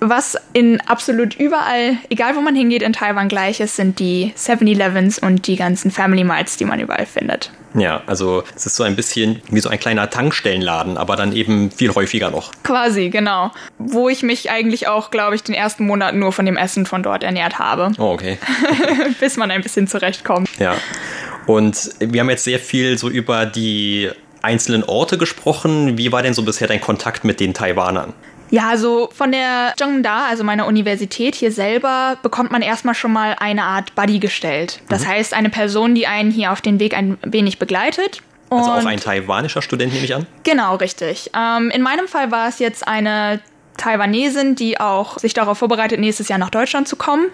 was 0.00 0.36
in 0.52 0.80
absolut 0.82 1.34
überall, 1.36 1.96
egal 2.10 2.36
wo 2.36 2.40
man 2.40 2.54
hingeht, 2.54 2.82
in 2.82 2.92
Taiwan 2.92 3.28
gleich 3.28 3.60
ist, 3.60 3.76
sind 3.76 3.98
die 3.98 4.32
7-Elevens 4.36 5.18
und 5.18 5.46
die 5.46 5.56
ganzen 5.56 5.90
Family 5.90 6.24
Marts, 6.24 6.56
die 6.56 6.64
man 6.64 6.80
überall 6.80 7.06
findet. 7.06 7.50
Ja, 7.76 8.02
also 8.06 8.42
es 8.54 8.66
ist 8.66 8.76
so 8.76 8.84
ein 8.84 8.96
bisschen 8.96 9.42
wie 9.50 9.60
so 9.60 9.68
ein 9.68 9.78
kleiner 9.78 10.08
Tankstellenladen, 10.08 10.96
aber 10.96 11.16
dann 11.16 11.32
eben 11.32 11.70
viel 11.70 11.94
häufiger 11.94 12.30
noch. 12.30 12.50
Quasi, 12.62 13.10
genau. 13.10 13.50
Wo 13.78 14.08
ich 14.08 14.22
mich 14.22 14.50
eigentlich 14.50 14.88
auch, 14.88 15.10
glaube 15.10 15.36
ich, 15.36 15.42
den 15.42 15.54
ersten 15.54 15.86
Monat 15.86 16.14
nur 16.14 16.32
von 16.32 16.46
dem 16.46 16.56
Essen 16.56 16.86
von 16.86 17.02
dort 17.02 17.22
ernährt 17.22 17.58
habe. 17.58 17.92
Oh, 17.98 18.12
okay. 18.12 18.38
Bis 19.20 19.36
man 19.36 19.50
ein 19.50 19.62
bisschen 19.62 19.86
zurechtkommt. 19.86 20.48
Ja. 20.58 20.76
Und 21.46 21.90
wir 22.00 22.20
haben 22.20 22.30
jetzt 22.30 22.44
sehr 22.44 22.58
viel 22.58 22.98
so 22.98 23.08
über 23.08 23.46
die 23.46 24.10
einzelnen 24.42 24.84
Orte 24.84 25.18
gesprochen. 25.18 25.98
Wie 25.98 26.12
war 26.12 26.22
denn 26.22 26.34
so 26.34 26.42
bisher 26.42 26.68
dein 26.68 26.80
Kontakt 26.80 27.24
mit 27.24 27.40
den 27.40 27.52
Taiwanern? 27.52 28.14
Ja, 28.50 28.68
also 28.68 29.08
von 29.12 29.32
der 29.32 29.74
Zhengda, 29.76 30.26
also 30.26 30.44
meiner 30.44 30.66
Universität 30.66 31.34
hier 31.34 31.52
selber, 31.52 32.16
bekommt 32.22 32.50
man 32.50 32.62
erstmal 32.62 32.94
schon 32.94 33.12
mal 33.12 33.36
eine 33.38 33.64
Art 33.64 33.94
Buddy 33.94 34.18
gestellt. 34.18 34.80
Das 34.88 35.02
mhm. 35.02 35.08
heißt, 35.08 35.34
eine 35.34 35.50
Person, 35.50 35.94
die 35.94 36.06
einen 36.06 36.30
hier 36.30 36.52
auf 36.52 36.60
den 36.60 36.78
Weg 36.78 36.96
ein 36.96 37.18
wenig 37.22 37.58
begleitet. 37.58 38.22
also 38.50 38.70
auch 38.70 38.84
ein 38.84 39.00
taiwanischer 39.00 39.62
Student, 39.62 39.92
nehme 39.92 40.04
ich 40.04 40.14
an? 40.14 40.26
Genau, 40.44 40.76
richtig. 40.76 41.30
Ähm, 41.36 41.70
in 41.70 41.82
meinem 41.82 42.08
Fall 42.08 42.30
war 42.30 42.48
es 42.48 42.58
jetzt 42.58 42.86
eine 42.86 43.40
Taiwanesin, 43.76 44.54
die 44.54 44.80
auch 44.80 45.18
sich 45.18 45.34
darauf 45.34 45.58
vorbereitet, 45.58 46.00
nächstes 46.00 46.28
Jahr 46.28 46.38
nach 46.38 46.50
Deutschland 46.50 46.88
zu 46.88 46.96
kommen. 46.96 47.26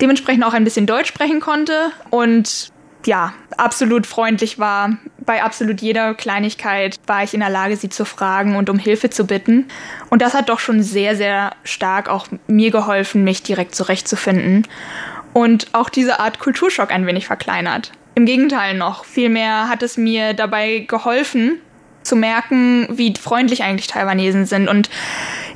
Dementsprechend 0.00 0.44
auch 0.44 0.52
ein 0.52 0.64
bisschen 0.64 0.86
Deutsch 0.86 1.08
sprechen 1.08 1.40
konnte 1.40 1.90
und 2.10 2.70
ja, 3.06 3.32
absolut 3.56 4.06
freundlich 4.06 4.58
war. 4.58 4.96
Bei 5.28 5.42
absolut 5.42 5.82
jeder 5.82 6.14
Kleinigkeit 6.14 6.98
war 7.06 7.22
ich 7.22 7.34
in 7.34 7.40
der 7.40 7.50
Lage, 7.50 7.76
sie 7.76 7.90
zu 7.90 8.06
fragen 8.06 8.56
und 8.56 8.70
um 8.70 8.78
Hilfe 8.78 9.10
zu 9.10 9.26
bitten. 9.26 9.66
Und 10.08 10.22
das 10.22 10.32
hat 10.32 10.48
doch 10.48 10.58
schon 10.58 10.82
sehr, 10.82 11.16
sehr 11.16 11.54
stark 11.64 12.08
auch 12.08 12.28
mir 12.46 12.70
geholfen, 12.70 13.24
mich 13.24 13.42
direkt 13.42 13.74
zurechtzufinden. 13.74 14.66
Und 15.34 15.66
auch 15.72 15.90
diese 15.90 16.18
Art 16.18 16.38
Kulturschock 16.38 16.90
ein 16.90 17.06
wenig 17.06 17.26
verkleinert. 17.26 17.92
Im 18.14 18.24
Gegenteil 18.24 18.74
noch. 18.74 19.04
Vielmehr 19.04 19.68
hat 19.68 19.82
es 19.82 19.98
mir 19.98 20.32
dabei 20.32 20.86
geholfen, 20.88 21.60
zu 22.04 22.16
merken, 22.16 22.88
wie 22.90 23.12
freundlich 23.12 23.62
eigentlich 23.62 23.88
Taiwanesen 23.88 24.46
sind. 24.46 24.66
Und 24.66 24.88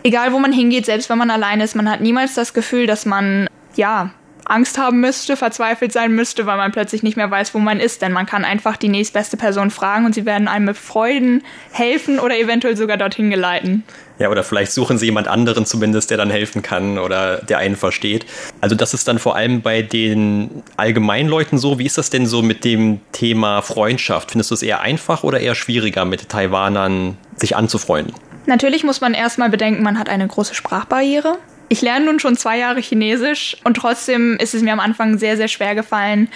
egal 0.02 0.34
wo 0.34 0.38
man 0.38 0.52
hingeht, 0.52 0.84
selbst 0.84 1.08
wenn 1.08 1.16
man 1.16 1.30
alleine 1.30 1.64
ist, 1.64 1.76
man 1.76 1.90
hat 1.90 2.02
niemals 2.02 2.34
das 2.34 2.52
Gefühl, 2.52 2.86
dass 2.86 3.06
man, 3.06 3.46
ja, 3.74 4.10
Angst 4.44 4.78
haben 4.78 5.00
müsste, 5.00 5.36
verzweifelt 5.36 5.92
sein 5.92 6.12
müsste, 6.12 6.46
weil 6.46 6.56
man 6.56 6.72
plötzlich 6.72 7.02
nicht 7.02 7.16
mehr 7.16 7.30
weiß, 7.30 7.54
wo 7.54 7.58
man 7.58 7.80
ist. 7.80 8.02
Denn 8.02 8.12
man 8.12 8.26
kann 8.26 8.44
einfach 8.44 8.76
die 8.76 8.88
nächstbeste 8.88 9.36
Person 9.36 9.70
fragen 9.70 10.06
und 10.06 10.14
sie 10.14 10.26
werden 10.26 10.48
einem 10.48 10.66
mit 10.66 10.76
Freuden 10.76 11.42
helfen 11.70 12.18
oder 12.18 12.38
eventuell 12.38 12.76
sogar 12.76 12.96
dorthin 12.96 13.30
geleiten. 13.30 13.84
Ja, 14.18 14.28
oder 14.28 14.44
vielleicht 14.44 14.72
suchen 14.72 14.98
sie 14.98 15.06
jemand 15.06 15.26
anderen 15.26 15.66
zumindest, 15.66 16.10
der 16.10 16.16
dann 16.16 16.30
helfen 16.30 16.62
kann 16.62 16.98
oder 16.98 17.38
der 17.38 17.58
einen 17.58 17.76
versteht. 17.76 18.26
Also 18.60 18.76
das 18.76 18.94
ist 18.94 19.08
dann 19.08 19.18
vor 19.18 19.34
allem 19.34 19.62
bei 19.62 19.82
den 19.82 20.62
Allgemeinleuten 20.76 21.58
so. 21.58 21.78
Wie 21.78 21.86
ist 21.86 21.98
das 21.98 22.10
denn 22.10 22.26
so 22.26 22.42
mit 22.42 22.64
dem 22.64 23.00
Thema 23.12 23.62
Freundschaft? 23.62 24.32
Findest 24.32 24.50
du 24.50 24.54
es 24.54 24.62
eher 24.62 24.80
einfach 24.80 25.24
oder 25.24 25.40
eher 25.40 25.54
schwieriger, 25.54 26.04
mit 26.04 26.28
Taiwanern 26.28 27.16
sich 27.36 27.56
anzufreunden? 27.56 28.14
Natürlich 28.46 28.84
muss 28.84 29.00
man 29.00 29.14
erstmal 29.14 29.50
bedenken, 29.50 29.82
man 29.82 29.98
hat 29.98 30.08
eine 30.08 30.26
große 30.26 30.54
Sprachbarriere. 30.54 31.38
Ich 31.72 31.80
lerne 31.80 32.04
nun 32.04 32.20
schon 32.20 32.36
zwei 32.36 32.58
Jahre 32.58 32.80
Chinesisch 32.80 33.56
und 33.64 33.78
trotzdem 33.78 34.36
ist 34.36 34.52
es 34.52 34.60
mir 34.60 34.74
am 34.74 34.78
Anfang 34.78 35.16
sehr, 35.16 35.38
sehr 35.38 35.48
schwer 35.48 35.74
gefallen, 35.74 36.28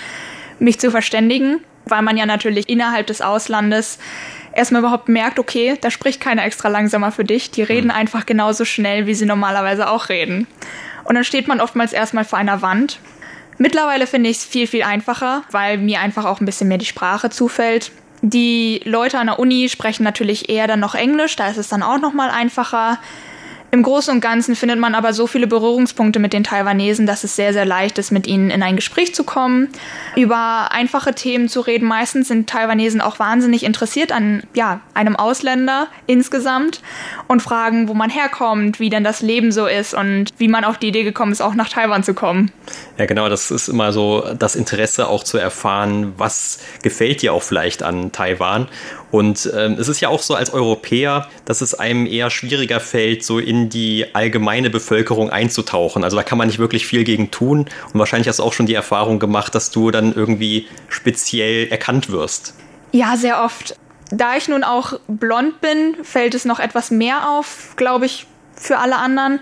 mich 0.59 0.81
zu 0.81 0.91
verständigen. 0.91 1.61
weil 1.85 2.01
man 2.01 2.17
ja 2.17 2.25
natürlich 2.25 2.71
innerhalb 2.71 3.07
des 3.07 3.21
Auslandes 3.21 3.99
erstmal 4.55 4.81
überhaupt 4.81 5.11
merkt, 5.11 5.39
okay, 5.39 5.77
da 5.79 5.91
spricht 5.91 6.23
keiner 6.23 6.45
extra 6.45 6.69
langsamer 6.69 7.13
für 7.13 7.23
dich. 7.23 7.51
Die 7.51 7.63
reden 7.63 7.89
mhm. 7.89 7.95
einfach 7.95 8.25
genauso 8.25 8.65
schnell, 8.65 9.07
wie 9.07 9.15
sie 9.15 9.27
normalerweise 9.27 9.91
auch 9.91 10.09
reden. 10.09 10.47
Und 11.05 11.17
dann 11.17 11.23
steht 11.23 11.49
man 11.49 11.61
oftmals 11.61 11.93
erstmal 11.93 12.25
vor 12.25 12.39
einer 12.39 12.63
Wand. 12.63 12.99
Mittlerweile 13.59 14.07
finde 14.07 14.31
ich 14.31 14.39
es 14.39 14.45
viel, 14.45 14.67
viel 14.67 14.85
einfacher, 14.85 15.45
weil 15.51 15.77
mir 15.77 16.01
einfach 16.01 16.25
auch 16.25 16.41
ein 16.41 16.47
bisschen 16.47 16.67
mehr 16.67 16.79
die 16.79 16.87
Sprache 16.87 17.29
zufällt. 17.29 17.93
Die 18.23 18.81
Leute 18.85 19.19
an 19.19 19.27
der 19.27 19.39
Uni 19.39 19.69
sprechen 19.69 20.03
natürlich 20.03 20.49
eher 20.49 20.67
dann 20.67 20.81
noch 20.81 20.95
Englisch, 20.95 21.37
da 21.37 21.47
ist 21.49 21.59
es 21.59 21.69
dann 21.69 21.83
auch 21.83 22.01
noch 22.01 22.15
mal 22.15 22.31
einfacher. 22.31 22.99
Im 23.77 23.83
Großen 23.83 24.11
und 24.11 24.23
Ganzen 24.23 24.57
findet 24.57 24.79
man 24.79 24.95
aber 24.95 25.13
so 25.13 25.27
viele 25.27 25.47
Berührungspunkte 25.47 26.19
mit 26.19 26.33
den 26.33 26.45
Taiwanesen, 26.45 27.07
dass 27.07 27.25
es 27.25 27.37
sehr, 27.37 27.53
sehr 27.53 27.67
leicht 27.67 27.99
ist, 27.99 28.11
mit 28.11 28.27
ihnen 28.27 28.51
in 28.51 28.63
ein 28.63 28.75
Gespräch 28.75 29.15
zu 29.15 29.23
kommen, 29.23 29.69
über 30.17 30.73
einfache 30.73 31.15
Themen 31.15 31.51
zu 31.51 31.61
reden. 31.61 31.87
Meistens 31.87 32.29
sind 32.29 32.49
Taiwanesen 32.49 33.03
auch 33.03 33.19
wahnsinnig 33.19 33.65
interessiert 33.65 34.13
an 34.13 34.45
ja, 34.55 34.81
einem 34.95 35.15
Ausländer 35.15 35.89
insgesamt 36.07 36.81
und 37.29 37.43
fragen, 37.43 37.87
wo 37.89 37.93
man 37.93 38.09
herkommt, 38.09 38.81
wie 38.81 38.89
denn 38.89 39.05
das 39.05 39.21
Leben 39.21 39.53
so 39.53 39.67
ist 39.67 39.93
und 39.93 40.33
wie 40.39 40.49
man 40.49 40.65
auf 40.65 40.79
die 40.79 40.89
Idee 40.89 41.05
gekommen 41.05 41.33
ist, 41.33 41.43
auch 41.43 41.55
nach 41.55 41.69
Taiwan 41.69 42.03
zu 42.03 42.15
kommen. 42.15 42.51
Ja, 42.97 43.05
genau, 43.05 43.29
das 43.29 43.51
ist 43.51 43.69
immer 43.69 43.93
so 43.93 44.25
das 44.39 44.57
Interesse 44.57 45.07
auch 45.07 45.23
zu 45.23 45.37
erfahren, 45.37 46.15
was 46.17 46.61
gefällt 46.83 47.21
dir 47.21 47.35
auch 47.35 47.43
vielleicht 47.43 47.83
an 47.83 48.11
Taiwan. 48.11 48.69
Und 49.11 49.51
ähm, 49.55 49.77
es 49.79 49.89
ist 49.89 50.01
ja 50.01 50.09
auch 50.09 50.23
so 50.23 50.35
als 50.35 50.53
Europäer, 50.53 51.29
dass 51.45 51.61
es 51.61 51.75
einem 51.75 52.07
eher 52.07 52.31
schwieriger 52.31 52.81
fällt, 52.81 53.25
so 53.25 53.39
in 53.39 53.69
die 53.69 54.07
allgemeine 54.15 54.71
Bevölkerung 54.71 55.31
einzutauchen. 55.31 56.05
Also 56.05 56.17
da 56.17 56.23
kann 56.23 56.39
man 56.39 56.49
nicht 56.49 56.59
wirklich 56.59 56.87
viel 56.87 57.05
gegen 57.05 57.31
tun. 57.31 57.67
Und 57.93 57.99
wahrscheinlich 57.99 58.29
hast 58.29 58.41
du 58.41 58.43
auch 58.43 58.53
schon 58.53 58.67
die 58.67 58.75
Erfahrung 58.75 59.19
gemacht, 59.19 59.55
dass 59.55 59.71
du 59.71 59.91
dann 59.91 60.15
irgendwie 60.15 60.67
speziell 60.89 61.69
erkannt 61.69 62.11
wirst. 62.11 62.55
Ja, 62.93 63.17
sehr 63.17 63.45
oft. 63.45 63.77
Da 64.11 64.37
ich 64.37 64.49
nun 64.49 64.65
auch 64.65 64.99
blond 65.09 65.61
bin, 65.61 65.97
fällt 66.03 66.35
es 66.35 66.45
noch 66.45 66.61
etwas 66.61 66.91
mehr 66.91 67.29
auf, 67.31 67.75
glaube 67.77 68.07
ich, 68.07 68.27
für 68.55 68.79
alle 68.79 68.97
anderen 68.97 69.41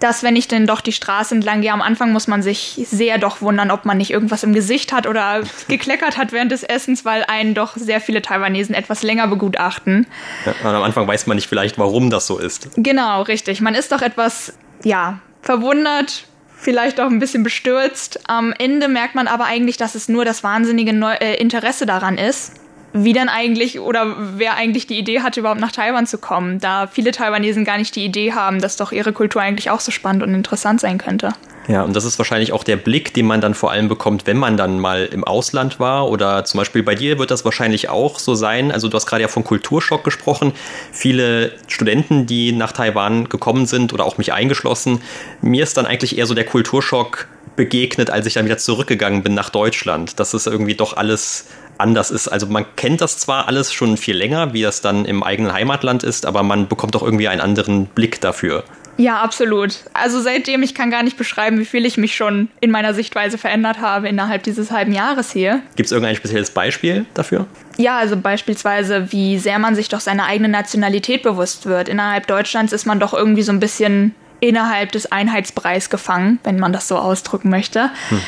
dass 0.00 0.22
wenn 0.22 0.34
ich 0.34 0.48
denn 0.48 0.66
doch 0.66 0.80
die 0.80 0.92
Straße 0.92 1.34
entlang 1.34 1.60
gehe, 1.60 1.72
am 1.72 1.82
Anfang 1.82 2.12
muss 2.12 2.26
man 2.26 2.42
sich 2.42 2.80
sehr 2.90 3.18
doch 3.18 3.40
wundern, 3.40 3.70
ob 3.70 3.84
man 3.84 3.98
nicht 3.98 4.10
irgendwas 4.10 4.42
im 4.42 4.52
Gesicht 4.52 4.92
hat 4.92 5.06
oder 5.06 5.42
gekleckert 5.68 6.16
hat 6.16 6.32
während 6.32 6.50
des 6.50 6.62
Essens, 6.62 7.04
weil 7.04 7.24
einen 7.24 7.54
doch 7.54 7.76
sehr 7.76 8.00
viele 8.00 8.22
Taiwanesen 8.22 8.74
etwas 8.74 9.02
länger 9.02 9.28
begutachten. 9.28 10.06
Ja, 10.46 10.52
und 10.68 10.74
am 10.76 10.82
Anfang 10.82 11.06
weiß 11.06 11.26
man 11.26 11.36
nicht 11.36 11.48
vielleicht, 11.48 11.78
warum 11.78 12.10
das 12.10 12.26
so 12.26 12.38
ist. 12.38 12.68
Genau, 12.76 13.22
richtig. 13.22 13.60
Man 13.60 13.74
ist 13.74 13.92
doch 13.92 14.02
etwas, 14.02 14.54
ja, 14.82 15.20
verwundert, 15.42 16.24
vielleicht 16.56 17.00
auch 17.00 17.06
ein 17.06 17.18
bisschen 17.18 17.42
bestürzt. 17.42 18.20
Am 18.26 18.52
Ende 18.58 18.88
merkt 18.88 19.14
man 19.14 19.28
aber 19.28 19.44
eigentlich, 19.44 19.76
dass 19.76 19.94
es 19.94 20.08
nur 20.08 20.24
das 20.24 20.42
wahnsinnige 20.42 20.92
Neu 20.92 21.14
äh, 21.14 21.36
Interesse 21.36 21.86
daran 21.86 22.18
ist 22.18 22.59
wie 22.92 23.12
dann 23.12 23.28
eigentlich 23.28 23.78
oder 23.78 24.16
wer 24.36 24.54
eigentlich 24.56 24.86
die 24.86 24.98
Idee 24.98 25.20
hatte, 25.20 25.40
überhaupt 25.40 25.60
nach 25.60 25.72
Taiwan 25.72 26.06
zu 26.06 26.18
kommen, 26.18 26.58
da 26.58 26.86
viele 26.86 27.12
Taiwanesen 27.12 27.64
gar 27.64 27.78
nicht 27.78 27.94
die 27.94 28.04
Idee 28.04 28.32
haben, 28.32 28.60
dass 28.60 28.76
doch 28.76 28.92
ihre 28.92 29.12
Kultur 29.12 29.42
eigentlich 29.42 29.70
auch 29.70 29.80
so 29.80 29.92
spannend 29.92 30.22
und 30.22 30.34
interessant 30.34 30.80
sein 30.80 30.98
könnte. 30.98 31.32
Ja, 31.68 31.82
und 31.82 31.94
das 31.94 32.04
ist 32.04 32.18
wahrscheinlich 32.18 32.52
auch 32.52 32.64
der 32.64 32.76
Blick, 32.76 33.14
den 33.14 33.26
man 33.26 33.40
dann 33.40 33.54
vor 33.54 33.70
allem 33.70 33.86
bekommt, 33.86 34.26
wenn 34.26 34.38
man 34.38 34.56
dann 34.56 34.80
mal 34.80 35.08
im 35.12 35.22
Ausland 35.22 35.78
war 35.78 36.08
oder 36.08 36.44
zum 36.44 36.58
Beispiel 36.58 36.82
bei 36.82 36.96
dir 36.96 37.18
wird 37.20 37.30
das 37.30 37.44
wahrscheinlich 37.44 37.88
auch 37.88 38.18
so 38.18 38.34
sein. 38.34 38.72
Also 38.72 38.88
du 38.88 38.96
hast 38.96 39.06
gerade 39.06 39.22
ja 39.22 39.28
von 39.28 39.44
Kulturschock 39.44 40.02
gesprochen. 40.02 40.52
Viele 40.90 41.52
Studenten, 41.68 42.26
die 42.26 42.50
nach 42.50 42.72
Taiwan 42.72 43.28
gekommen 43.28 43.66
sind 43.66 43.92
oder 43.92 44.04
auch 44.04 44.18
mich 44.18 44.32
eingeschlossen, 44.32 45.00
mir 45.42 45.62
ist 45.62 45.76
dann 45.76 45.86
eigentlich 45.86 46.18
eher 46.18 46.26
so 46.26 46.34
der 46.34 46.44
Kulturschock 46.44 47.28
begegnet, 47.54 48.10
als 48.10 48.26
ich 48.26 48.34
dann 48.34 48.46
wieder 48.46 48.58
zurückgegangen 48.58 49.22
bin 49.22 49.34
nach 49.34 49.50
Deutschland. 49.50 50.18
Das 50.18 50.34
ist 50.34 50.46
irgendwie 50.46 50.74
doch 50.74 50.96
alles 50.96 51.46
anders 51.80 52.10
ist. 52.10 52.28
Also 52.28 52.46
man 52.46 52.64
kennt 52.76 53.00
das 53.00 53.18
zwar 53.18 53.48
alles 53.48 53.72
schon 53.72 53.96
viel 53.96 54.16
länger, 54.16 54.52
wie 54.52 54.62
das 54.62 54.80
dann 54.80 55.04
im 55.04 55.22
eigenen 55.22 55.52
Heimatland 55.52 56.02
ist, 56.02 56.26
aber 56.26 56.42
man 56.42 56.68
bekommt 56.68 56.94
doch 56.94 57.02
irgendwie 57.02 57.28
einen 57.28 57.40
anderen 57.40 57.86
Blick 57.86 58.20
dafür. 58.20 58.64
Ja, 58.96 59.22
absolut. 59.22 59.78
Also 59.94 60.20
seitdem, 60.20 60.62
ich 60.62 60.74
kann 60.74 60.90
gar 60.90 61.02
nicht 61.02 61.16
beschreiben, 61.16 61.58
wie 61.58 61.64
viel 61.64 61.86
ich 61.86 61.96
mich 61.96 62.14
schon 62.14 62.50
in 62.60 62.70
meiner 62.70 62.92
Sichtweise 62.92 63.38
verändert 63.38 63.80
habe 63.80 64.08
innerhalb 64.08 64.42
dieses 64.42 64.70
halben 64.70 64.92
Jahres 64.92 65.32
hier. 65.32 65.62
Gibt 65.74 65.86
es 65.86 65.92
irgendein 65.92 66.16
spezielles 66.16 66.50
Beispiel 66.50 67.06
dafür? 67.14 67.46
Ja, 67.78 67.96
also 67.96 68.16
beispielsweise, 68.18 69.10
wie 69.10 69.38
sehr 69.38 69.58
man 69.58 69.74
sich 69.74 69.88
doch 69.88 70.00
seiner 70.00 70.26
eigenen 70.26 70.50
Nationalität 70.50 71.22
bewusst 71.22 71.64
wird. 71.64 71.88
Innerhalb 71.88 72.26
Deutschlands 72.26 72.74
ist 72.74 72.84
man 72.84 73.00
doch 73.00 73.14
irgendwie 73.14 73.42
so 73.42 73.52
ein 73.52 73.60
bisschen 73.60 74.14
innerhalb 74.40 74.92
des 74.92 75.10
Einheitspreis 75.10 75.88
gefangen, 75.88 76.38
wenn 76.44 76.58
man 76.58 76.74
das 76.74 76.86
so 76.86 76.96
ausdrücken 76.98 77.48
möchte. 77.48 77.90
Hm. 78.10 78.20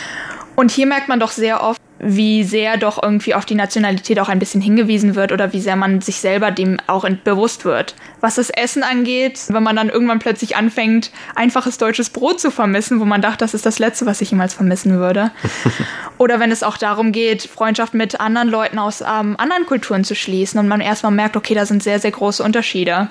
Und 0.57 0.71
hier 0.71 0.87
merkt 0.87 1.09
man 1.09 1.21
doch 1.21 1.31
sehr 1.31 1.63
oft, 1.63 1.81
wie 2.05 2.43
sehr 2.43 2.77
doch 2.77 3.01
irgendwie 3.01 3.35
auf 3.35 3.45
die 3.47 3.55
Nationalität 3.55 4.19
auch 4.19 4.29
ein 4.29 4.41
bisschen 4.41 4.61
hingewiesen 4.61 5.15
wird 5.15 5.31
oder 5.31 5.53
wie 5.53 5.61
sehr 5.61 5.77
man 5.77 6.01
sich 6.01 6.17
selber 6.17 6.51
dem 6.51 6.79
auch 6.89 7.09
bewusst 7.23 7.65
wird. 7.65 7.95
Was 8.21 8.35
das 8.35 8.51
Essen 8.51 8.83
angeht, 8.83 9.41
wenn 9.49 9.63
man 9.63 9.77
dann 9.77 9.89
irgendwann 9.89 10.19
plötzlich 10.19 10.57
anfängt, 10.57 11.13
einfaches 11.37 11.79
deutsches 11.79 12.11
Brot 12.11 12.41
zu 12.41 12.51
vermissen, 12.51 12.99
wo 12.99 13.05
man 13.05 13.23
dachte, 13.23 13.39
das 13.39 13.55
ist 13.55 13.65
das 13.65 13.79
Letzte, 13.79 14.05
was 14.05 14.21
ich 14.21 14.33
jemals 14.33 14.53
vermissen 14.53 14.99
würde. 14.99 15.31
oder 16.19 16.41
wenn 16.41 16.51
es 16.51 16.65
auch 16.65 16.77
darum 16.77 17.13
geht, 17.13 17.43
Freundschaft 17.43 17.95
mit 17.95 18.21
anderen 18.21 18.49
Leuten 18.49 18.81
aus 18.81 19.01
ähm, 19.01 19.37
anderen 19.39 19.65
Kulturen 19.67 20.03
zu 20.03 20.17
schließen 20.17 20.59
und 20.59 20.67
man 20.67 20.81
erstmal 20.81 21.13
merkt, 21.13 21.37
okay, 21.37 21.55
da 21.55 21.67
sind 21.67 21.85
sehr, 21.85 22.01
sehr 22.01 22.11
große 22.11 22.43
Unterschiede. 22.43 23.11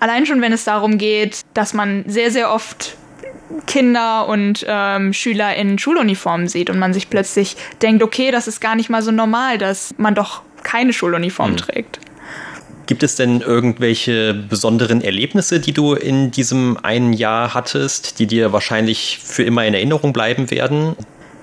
Allein 0.00 0.24
schon, 0.24 0.40
wenn 0.40 0.52
es 0.52 0.64
darum 0.64 0.96
geht, 0.96 1.42
dass 1.52 1.74
man 1.74 2.04
sehr, 2.06 2.30
sehr 2.30 2.50
oft 2.50 2.96
Kinder 3.66 4.28
und 4.28 4.64
ähm, 4.68 5.12
Schüler 5.12 5.54
in 5.56 5.78
Schuluniformen 5.78 6.48
sieht 6.48 6.70
und 6.70 6.78
man 6.78 6.92
sich 6.92 7.10
plötzlich 7.10 7.56
denkt, 7.82 8.02
okay, 8.02 8.30
das 8.30 8.48
ist 8.48 8.60
gar 8.60 8.74
nicht 8.74 8.90
mal 8.90 9.02
so 9.02 9.10
normal, 9.10 9.58
dass 9.58 9.94
man 9.98 10.14
doch 10.14 10.42
keine 10.62 10.92
Schuluniform 10.92 11.52
mhm. 11.52 11.56
trägt. 11.56 12.00
Gibt 12.86 13.02
es 13.02 13.16
denn 13.16 13.40
irgendwelche 13.40 14.34
besonderen 14.34 15.00
Erlebnisse, 15.00 15.58
die 15.58 15.72
du 15.72 15.94
in 15.94 16.30
diesem 16.30 16.76
einen 16.82 17.14
Jahr 17.14 17.54
hattest, 17.54 18.18
die 18.18 18.26
dir 18.26 18.52
wahrscheinlich 18.52 19.20
für 19.22 19.42
immer 19.42 19.64
in 19.64 19.72
Erinnerung 19.72 20.12
bleiben 20.12 20.50
werden? 20.50 20.94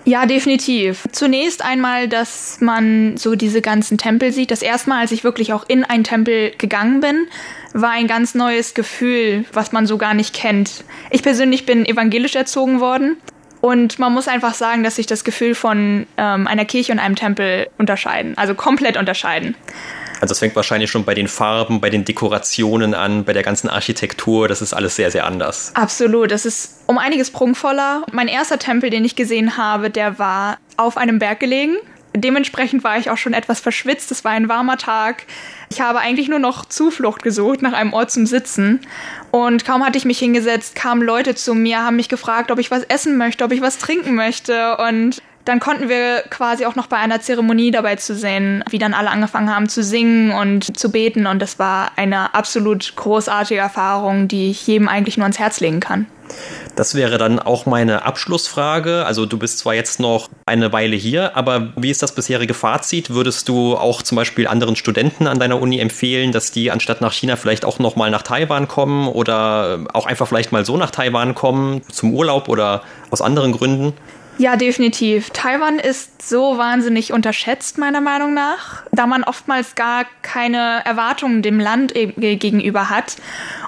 Ja, 0.03 0.25
definitiv. 0.25 1.07
Zunächst 1.11 1.63
einmal, 1.63 2.07
dass 2.07 2.59
man 2.59 3.17
so 3.17 3.35
diese 3.35 3.61
ganzen 3.61 3.97
Tempel 3.97 4.31
sieht. 4.31 4.49
Das 4.49 4.63
erste 4.63 4.89
Mal, 4.89 5.01
als 5.01 5.11
ich 5.11 5.23
wirklich 5.23 5.53
auch 5.53 5.63
in 5.67 5.83
einen 5.83 6.03
Tempel 6.03 6.51
gegangen 6.57 7.01
bin, 7.01 7.27
war 7.73 7.91
ein 7.91 8.07
ganz 8.07 8.33
neues 8.33 8.73
Gefühl, 8.73 9.45
was 9.53 9.71
man 9.71 9.85
so 9.85 9.97
gar 9.97 10.13
nicht 10.13 10.33
kennt. 10.33 10.83
Ich 11.11 11.21
persönlich 11.21 11.65
bin 11.65 11.85
evangelisch 11.85 12.35
erzogen 12.35 12.79
worden 12.79 13.17
und 13.61 13.99
man 13.99 14.11
muss 14.11 14.27
einfach 14.27 14.55
sagen, 14.55 14.83
dass 14.83 14.95
sich 14.95 15.05
das 15.05 15.23
Gefühl 15.23 15.53
von 15.53 16.07
ähm, 16.17 16.47
einer 16.47 16.65
Kirche 16.65 16.91
und 16.91 16.99
einem 16.99 17.15
Tempel 17.15 17.67
unterscheiden, 17.77 18.37
also 18.37 18.55
komplett 18.55 18.97
unterscheiden. 18.97 19.55
Also 20.21 20.33
es 20.33 20.39
fängt 20.39 20.55
wahrscheinlich 20.55 20.91
schon 20.91 21.03
bei 21.03 21.15
den 21.15 21.27
Farben, 21.27 21.81
bei 21.81 21.89
den 21.89 22.05
Dekorationen 22.05 22.93
an, 22.93 23.25
bei 23.25 23.33
der 23.33 23.41
ganzen 23.41 23.69
Architektur. 23.69 24.47
Das 24.47 24.61
ist 24.61 24.71
alles 24.71 24.95
sehr, 24.95 25.09
sehr 25.09 25.25
anders. 25.25 25.71
Absolut. 25.73 26.29
Das 26.29 26.45
ist 26.45 26.83
um 26.85 26.99
einiges 26.99 27.31
prunkvoller. 27.31 28.05
Mein 28.11 28.27
erster 28.27 28.59
Tempel, 28.59 28.91
den 28.91 29.03
ich 29.03 29.15
gesehen 29.15 29.57
habe, 29.57 29.89
der 29.89 30.19
war 30.19 30.59
auf 30.77 30.95
einem 30.95 31.17
Berg 31.17 31.39
gelegen. 31.39 31.75
Dementsprechend 32.13 32.83
war 32.83 32.97
ich 32.97 33.09
auch 33.09 33.17
schon 33.17 33.33
etwas 33.33 33.61
verschwitzt. 33.61 34.11
Es 34.11 34.23
war 34.23 34.31
ein 34.31 34.47
warmer 34.47 34.77
Tag. 34.77 35.25
Ich 35.71 35.81
habe 35.81 35.99
eigentlich 35.99 36.27
nur 36.27 36.39
noch 36.39 36.65
Zuflucht 36.65 37.23
gesucht 37.23 37.61
nach 37.63 37.73
einem 37.73 37.93
Ort 37.93 38.11
zum 38.11 38.27
Sitzen. 38.27 38.81
Und 39.31 39.65
kaum 39.65 39.83
hatte 39.83 39.97
ich 39.97 40.05
mich 40.05 40.19
hingesetzt, 40.19 40.75
kamen 40.75 41.01
Leute 41.01 41.33
zu 41.33 41.55
mir, 41.55 41.79
haben 41.79 41.95
mich 41.95 42.09
gefragt, 42.09 42.51
ob 42.51 42.59
ich 42.59 42.69
was 42.69 42.83
essen 42.83 43.17
möchte, 43.17 43.43
ob 43.43 43.53
ich 43.53 43.61
was 43.61 43.79
trinken 43.79 44.13
möchte. 44.13 44.77
Und 44.77 45.21
dann 45.45 45.59
konnten 45.59 45.89
wir 45.89 46.23
quasi 46.29 46.65
auch 46.65 46.75
noch 46.75 46.87
bei 46.87 46.97
einer 46.97 47.21
Zeremonie 47.21 47.71
dabei 47.71 47.95
zu 47.95 48.15
sehen, 48.15 48.63
wie 48.69 48.77
dann 48.77 48.93
alle 48.93 49.09
angefangen 49.09 49.53
haben 49.53 49.69
zu 49.69 49.83
singen 49.83 50.31
und 50.31 50.77
zu 50.77 50.91
beten. 50.91 51.27
Und 51.27 51.41
das 51.41 51.59
war 51.59 51.91
eine 51.95 52.33
absolut 52.33 52.95
großartige 52.95 53.59
Erfahrung, 53.59 54.27
die 54.27 54.51
ich 54.51 54.67
jedem 54.67 54.87
eigentlich 54.87 55.17
nur 55.17 55.25
ans 55.25 55.39
Herz 55.39 55.59
legen 55.59 55.79
kann. 55.79 56.05
Das 56.75 56.95
wäre 56.95 57.17
dann 57.17 57.39
auch 57.39 57.65
meine 57.65 58.05
Abschlussfrage. 58.05 59.05
Also 59.05 59.25
du 59.25 59.37
bist 59.37 59.59
zwar 59.59 59.73
jetzt 59.73 59.99
noch 59.99 60.29
eine 60.45 60.71
Weile 60.71 60.95
hier, 60.95 61.35
aber 61.35 61.73
wie 61.75 61.89
ist 61.89 62.01
das 62.01 62.15
bisherige 62.15 62.53
Fazit? 62.53 63.09
Würdest 63.09 63.49
du 63.49 63.75
auch 63.75 64.01
zum 64.01 64.15
Beispiel 64.15 64.47
anderen 64.47 64.75
Studenten 64.75 65.27
an 65.27 65.39
deiner 65.39 65.61
Uni 65.61 65.79
empfehlen, 65.79 66.31
dass 66.31 66.51
die 66.51 66.71
anstatt 66.71 67.01
nach 67.01 67.11
China 67.11 67.35
vielleicht 67.35 67.65
auch 67.65 67.79
noch 67.79 67.97
mal 67.97 68.09
nach 68.09 68.21
Taiwan 68.21 68.67
kommen 68.67 69.07
oder 69.07 69.79
auch 69.93 70.05
einfach 70.05 70.27
vielleicht 70.27 70.51
mal 70.51 70.65
so 70.65 70.77
nach 70.77 70.91
Taiwan 70.91 71.35
kommen 71.35 71.81
zum 71.91 72.13
Urlaub 72.13 72.47
oder 72.47 72.83
aus 73.09 73.21
anderen 73.21 73.51
Gründen? 73.51 73.93
Ja, 74.37 74.55
definitiv. 74.55 75.29
Taiwan 75.31 75.77
ist 75.77 76.27
so 76.27 76.57
wahnsinnig 76.57 77.13
unterschätzt, 77.13 77.77
meiner 77.77 78.01
Meinung 78.01 78.33
nach, 78.33 78.83
da 78.91 79.05
man 79.05 79.23
oftmals 79.23 79.75
gar 79.75 80.05
keine 80.21 80.83
Erwartungen 80.85 81.41
dem 81.41 81.59
Land 81.59 81.95
e- 81.95 82.07
gegenüber 82.07 82.89
hat 82.89 83.17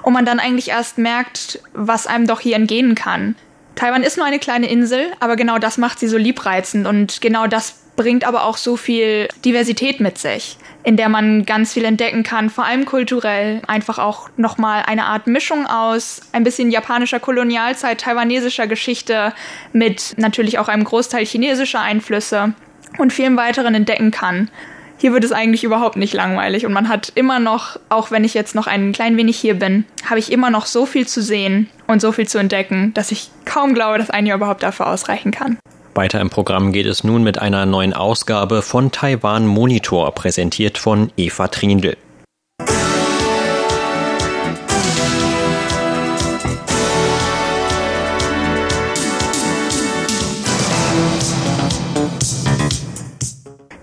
und 0.02 0.12
man 0.14 0.24
dann 0.24 0.40
eigentlich 0.40 0.70
erst 0.70 0.98
merkt, 0.98 1.60
was 1.74 2.06
einem 2.06 2.26
doch 2.26 2.40
hier 2.40 2.56
entgehen 2.56 2.94
kann. 2.94 3.36
Taiwan 3.76 4.02
ist 4.02 4.16
nur 4.16 4.26
eine 4.26 4.38
kleine 4.38 4.68
Insel, 4.68 5.12
aber 5.20 5.36
genau 5.36 5.58
das 5.58 5.78
macht 5.78 5.98
sie 5.98 6.08
so 6.08 6.16
liebreizend 6.16 6.86
und 6.86 7.20
genau 7.20 7.46
das 7.46 7.76
bringt 7.96 8.24
aber 8.24 8.44
auch 8.44 8.56
so 8.56 8.76
viel 8.76 9.28
Diversität 9.44 10.00
mit 10.00 10.18
sich 10.18 10.58
in 10.84 10.96
der 10.96 11.08
man 11.08 11.44
ganz 11.44 11.72
viel 11.72 11.84
entdecken 11.84 12.22
kann, 12.22 12.50
vor 12.50 12.64
allem 12.64 12.84
kulturell. 12.84 13.62
Einfach 13.66 13.98
auch 13.98 14.28
nochmal 14.36 14.84
eine 14.86 15.06
Art 15.06 15.26
Mischung 15.26 15.66
aus 15.66 16.20
ein 16.32 16.44
bisschen 16.44 16.70
japanischer 16.70 17.20
Kolonialzeit, 17.20 18.00
taiwanesischer 18.00 18.66
Geschichte 18.66 19.32
mit 19.72 20.14
natürlich 20.18 20.58
auch 20.58 20.68
einem 20.68 20.84
Großteil 20.84 21.24
chinesischer 21.24 21.80
Einflüsse. 21.80 22.54
und 22.98 23.12
vielen 23.12 23.36
weiteren 23.36 23.74
entdecken 23.74 24.10
kann. 24.12 24.50
Hier 24.98 25.12
wird 25.12 25.24
es 25.24 25.32
eigentlich 25.32 25.64
überhaupt 25.64 25.96
nicht 25.96 26.14
langweilig 26.14 26.64
und 26.64 26.72
man 26.72 26.88
hat 26.88 27.12
immer 27.14 27.40
noch, 27.40 27.78
auch 27.88 28.10
wenn 28.10 28.24
ich 28.24 28.34
jetzt 28.34 28.54
noch 28.54 28.66
ein 28.66 28.92
klein 28.92 29.16
wenig 29.16 29.36
hier 29.36 29.54
bin, 29.54 29.84
habe 30.08 30.20
ich 30.20 30.30
immer 30.30 30.50
noch 30.50 30.66
so 30.66 30.86
viel 30.86 31.06
zu 31.06 31.20
sehen 31.20 31.68
und 31.86 32.00
so 32.00 32.12
viel 32.12 32.28
zu 32.28 32.38
entdecken, 32.38 32.94
dass 32.94 33.10
ich 33.10 33.30
kaum 33.44 33.74
glaube, 33.74 33.98
dass 33.98 34.10
ein 34.10 34.26
Jahr 34.26 34.36
überhaupt 34.36 34.62
dafür 34.62 34.86
ausreichen 34.86 35.32
kann. 35.32 35.58
Weiter 35.96 36.20
im 36.20 36.28
Programm 36.28 36.72
geht 36.72 36.86
es 36.86 37.04
nun 37.04 37.22
mit 37.22 37.38
einer 37.38 37.66
neuen 37.66 37.92
Ausgabe 37.92 38.62
von 38.62 38.90
Taiwan 38.90 39.46
Monitor, 39.46 40.12
präsentiert 40.12 40.76
von 40.76 41.12
Eva 41.16 41.48
Trindl. 41.48 41.96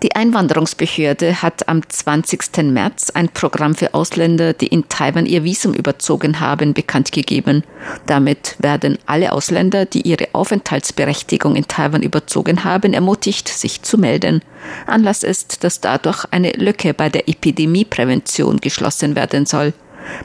Die 0.04 0.16
Einwanderungsbehörde 0.16 1.44
hat 1.44 1.70
am 1.70 1.88
20. 1.88 2.64
März 2.64 3.12
ein 3.12 3.30
Programm 3.30 3.76
für 3.76 3.94
Ausländer, 3.94 4.54
die 4.54 4.66
in 4.66 4.90
Taiwan 4.90 5.28
ihr 5.28 5.44
Visum 5.44 5.76
überzogen 5.76 6.40
haben, 6.40 6.74
bekannt 6.74 7.12
gegeben. 7.12 7.64
Damit 8.08 8.56
werden 8.58 8.98
alle 9.06 9.32
Ausländer, 9.32 9.86
die 9.86 10.02
ihre 10.02 10.30
Aufenthaltsberechtigung 10.34 11.56
in 11.56 11.68
Taiwan 11.68 12.02
überzogen 12.02 12.64
haben, 12.64 12.94
ermutigt, 12.94 13.48
sich 13.48 13.84
zu 13.84 14.00
melden. 14.00 14.42
Anlass 14.88 15.22
ist, 15.22 15.64
dass 15.64 15.82
dadurch 15.82 16.26
eine 16.32 16.54
Lücke 16.54 16.96
bei 16.96 17.10
der 17.10 17.30
Epidemieprävention 17.30 18.60
geschlossen 18.60 19.16
werden 19.16 19.46
soll. 19.46 19.72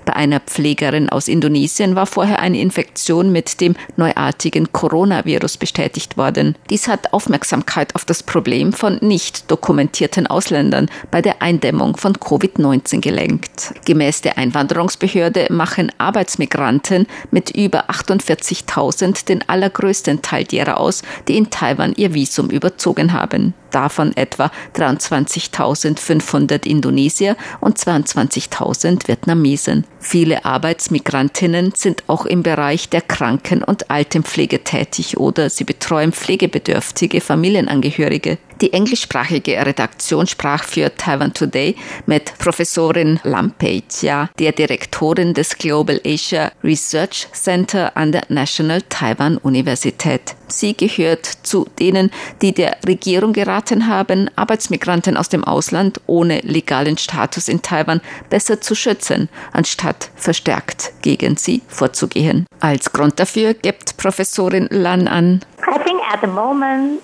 Bei 0.04 0.14
einer 0.14 0.40
Pflegerin 0.40 1.08
aus 1.08 1.28
Indonesien 1.28 1.96
war 1.96 2.06
vorher 2.06 2.40
eine 2.40 2.60
Infektion 2.60 3.32
mit 3.32 3.60
dem 3.60 3.74
neuartigen 3.96 4.72
Coronavirus 4.72 5.56
bestätigt 5.56 6.16
worden. 6.16 6.56
Dies 6.70 6.88
hat 6.88 7.12
Aufmerksamkeit 7.12 7.94
auf 7.94 8.04
das 8.04 8.22
Problem 8.22 8.72
von 8.72 8.98
nicht 9.00 9.50
dokumentierten 9.50 10.26
Ausländern 10.26 10.88
bei 11.10 11.22
der 11.22 11.42
Eindämmung 11.42 11.96
von 11.96 12.14
Covid-19 12.14 13.00
gelenkt. 13.00 13.74
Gemäß 13.84 14.22
der 14.22 14.38
Einwanderungsbehörde 14.38 15.48
machen 15.50 15.92
Arbeitsmigranten 15.98 17.06
mit 17.30 17.50
über 17.50 17.90
48.000 17.90 19.26
den 19.26 19.48
allergrößten 19.48 20.22
Teil 20.22 20.44
derer 20.44 20.78
aus, 20.78 21.02
die 21.28 21.36
in 21.36 21.50
Taiwan 21.50 21.94
ihr 21.96 22.14
Visum 22.14 22.50
überzogen 22.50 23.12
haben 23.12 23.54
davon 23.70 24.16
etwa 24.16 24.50
23.500 24.74 26.66
Indonesier 26.66 27.36
und 27.60 27.78
22.000 27.78 29.08
Vietnamesen. 29.08 29.84
Viele 30.00 30.44
Arbeitsmigrantinnen 30.44 31.72
sind 31.74 32.04
auch 32.06 32.26
im 32.26 32.42
Bereich 32.42 32.88
der 32.88 33.00
Kranken- 33.00 33.62
und 33.62 33.90
Altenpflege 33.90 34.62
tätig 34.64 35.16
oder 35.18 35.50
sie 35.50 35.64
betreuen 35.64 36.12
pflegebedürftige 36.12 37.20
Familienangehörige. 37.20 38.38
Die 38.62 38.72
englischsprachige 38.72 39.54
Redaktion 39.66 40.26
sprach 40.26 40.64
für 40.64 40.94
Taiwan 40.94 41.34
Today 41.34 41.76
mit 42.06 42.32
Professorin 42.38 43.20
Lampetia, 43.22 44.30
der 44.38 44.52
Direktorin 44.52 45.34
des 45.34 45.58
Global 45.58 46.00
Asia 46.04 46.50
Research 46.64 47.28
Center 47.32 47.94
an 47.96 48.12
der 48.12 48.22
National 48.28 48.80
Taiwan 48.88 49.36
Universität. 49.36 50.36
Sie 50.48 50.74
gehört 50.74 51.26
zu 51.26 51.66
denen, 51.78 52.10
die 52.40 52.52
der 52.52 52.78
Regierung 52.86 53.34
geraten 53.34 53.88
haben, 53.88 54.30
Arbeitsmigranten 54.36 55.18
aus 55.18 55.28
dem 55.28 55.44
Ausland 55.44 56.00
ohne 56.06 56.40
legalen 56.40 56.96
Status 56.96 57.48
in 57.48 57.60
Taiwan 57.60 58.00
besser 58.30 58.62
zu 58.62 58.74
schützen, 58.74 59.28
anstatt 59.52 60.10
verstärkt 60.16 60.94
gegen 61.02 61.36
sie 61.36 61.60
vorzugehen. 61.68 62.46
Als 62.60 62.92
Grund 62.92 63.20
dafür 63.20 63.52
gibt 63.52 63.98
Professorin 63.98 64.68
Lan 64.70 65.08
an. 65.08 65.40
I 65.68 65.78
think 65.84 66.00
at 66.10 66.20
the 66.22 66.26
moment 66.28 67.02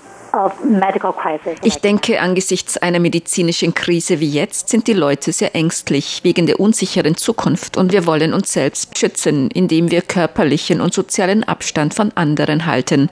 ich 1.63 1.77
denke, 1.79 2.21
angesichts 2.21 2.77
einer 2.79 3.01
medizinischen 3.01 3.75
Krise 3.75 4.21
wie 4.21 4.31
jetzt 4.31 4.69
sind 4.69 4.87
die 4.87 4.95
Leute 4.95 5.33
sehr 5.33 5.55
ängstlich 5.55 6.21
wegen 6.25 6.47
der 6.47 6.59
unsicheren 6.59 7.17
Zukunft 7.17 7.77
und 7.77 7.93
wir 7.93 8.07
wollen 8.07 8.33
uns 8.33 8.53
selbst 8.53 8.99
schützen, 8.99 9.51
indem 9.51 9.91
wir 9.91 10.03
körperlichen 10.03 10.81
und 10.81 10.95
sozialen 10.95 11.45
Abstand 11.45 11.95
von 11.95 12.13
anderen 12.15 12.67
halten. 12.67 13.11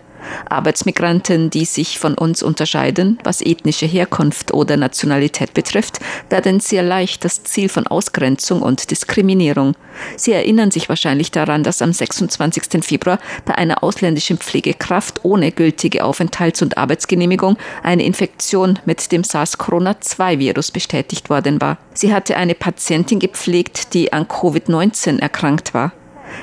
Arbeitsmigranten, 0.48 1.50
die 1.50 1.64
sich 1.64 1.98
von 1.98 2.14
uns 2.14 2.42
unterscheiden, 2.42 3.18
was 3.24 3.40
ethnische 3.40 3.86
Herkunft 3.86 4.52
oder 4.52 4.76
Nationalität 4.76 5.54
betrifft, 5.54 6.00
werden 6.28 6.60
sehr 6.60 6.82
leicht 6.82 7.24
das 7.24 7.42
Ziel 7.44 7.68
von 7.68 7.86
Ausgrenzung 7.86 8.62
und 8.62 8.90
Diskriminierung. 8.90 9.74
Sie 10.16 10.32
erinnern 10.32 10.70
sich 10.70 10.88
wahrscheinlich 10.88 11.30
daran, 11.30 11.62
dass 11.62 11.82
am 11.82 11.92
26. 11.92 12.84
Februar 12.84 13.18
bei 13.44 13.54
einer 13.54 13.82
ausländischen 13.82 14.38
Pflegekraft 14.38 15.24
ohne 15.24 15.52
gültige 15.52 16.04
Aufenthalts- 16.04 16.62
und 16.62 16.78
Arbeitsgenehmigung 16.78 17.56
eine 17.82 18.04
Infektion 18.04 18.78
mit 18.84 19.12
dem 19.12 19.22
SARS-CoV-2-Virus 19.22 20.70
bestätigt 20.70 21.30
worden 21.30 21.60
war. 21.60 21.78
Sie 21.94 22.14
hatte 22.14 22.36
eine 22.36 22.54
Patientin 22.54 23.18
gepflegt, 23.18 23.94
die 23.94 24.12
an 24.12 24.26
Covid-19 24.26 25.20
erkrankt 25.20 25.74
war. 25.74 25.92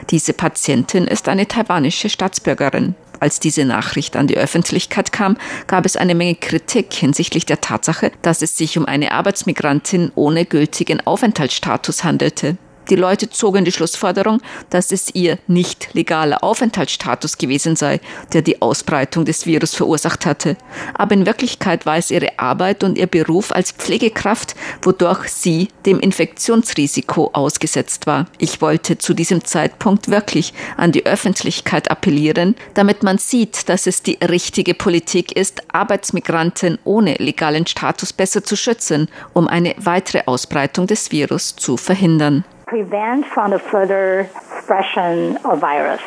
Diese 0.10 0.34
Patientin 0.34 1.06
ist 1.06 1.30
eine 1.30 1.48
taiwanische 1.48 2.10
Staatsbürgerin. 2.10 2.96
Als 3.20 3.40
diese 3.40 3.66
Nachricht 3.66 4.16
an 4.16 4.28
die 4.28 4.38
Öffentlichkeit 4.38 5.12
kam, 5.12 5.38
gab 5.68 5.86
es 5.86 5.98
eine 5.98 6.16
Menge 6.16 6.36
Kritik 6.36 6.94
hinsichtlich 6.94 7.46
der 7.46 7.62
Tatsache, 7.62 8.12
dass 8.22 8.42
es 8.42 8.58
sich 8.58 8.78
um 8.78 8.86
eine 8.86 9.12
Arbeitsmigrantin 9.12 10.12
ohne 10.16 10.46
gültigen 10.46 11.06
Aufenthaltsstatus 11.06 12.04
handelte. 12.04 12.58
Die 12.90 12.96
Leute 12.96 13.30
zogen 13.30 13.66
die 13.66 13.72
Schlussfolgerung, 13.72 14.42
dass 14.70 14.92
es 14.92 15.14
ihr 15.14 15.38
nicht 15.48 15.90
legaler 15.94 16.44
Aufenthaltsstatus 16.44 17.38
gewesen 17.38 17.76
sei, 17.76 18.00
der 18.34 18.42
die 18.42 18.62
Ausbreitung 18.62 19.26
des 19.26 19.46
Virus 19.46 19.76
verursacht 19.76 20.26
hatte. 20.26 20.56
Aber 20.94 21.14
in 21.14 21.26
Wirklichkeit 21.26 21.86
war 21.86 21.98
es 21.98 22.12
ihre 22.12 22.40
Arbeit 22.40 22.84
und 22.84 22.98
ihr 22.98 23.08
Beruf 23.08 23.52
als 23.52 23.72
Pflegekraft, 23.72 24.56
wodurch 24.82 25.28
sie 25.30 25.68
dem 25.86 26.00
Infektionsrisiko 26.00 27.32
ausgesetzt 27.34 28.08
war. 28.08 28.28
Ich 28.38 28.62
wollte 28.62 28.98
zu 28.98 29.14
diesem 29.14 29.44
Zeitpunkt 29.44 30.10
wirklich 30.10 30.54
an 30.78 30.92
die 30.92 31.06
Öffentlichkeit 31.06 31.92
appellieren, 31.92 32.56
damit 32.74 33.04
man 33.04 33.18
sieht, 33.18 33.68
dass 33.70 33.88
es 33.88 34.02
die 34.02 34.18
richtige 34.22 34.74
Politik 34.74 35.36
ist, 35.36 35.62
Arbeitsmigranten 35.74 36.80
ohne 36.86 37.16
legalen 37.16 37.68
Status 37.68 38.14
besser 38.14 38.44
zu 38.44 38.56
schützen, 38.56 39.10
um 39.34 39.48
eine 39.48 39.76
weitere 39.78 40.24
Ausbreitung 40.26 40.88
des 40.88 41.12
Virus 41.12 41.56
zu 41.56 41.76
verhindern 41.76 42.46
prevent 42.68 43.26
from 43.26 43.52
the 43.52 43.60
further 43.60 44.30
spreading 44.62 45.38
of 45.44 45.60
virus. 45.62 46.02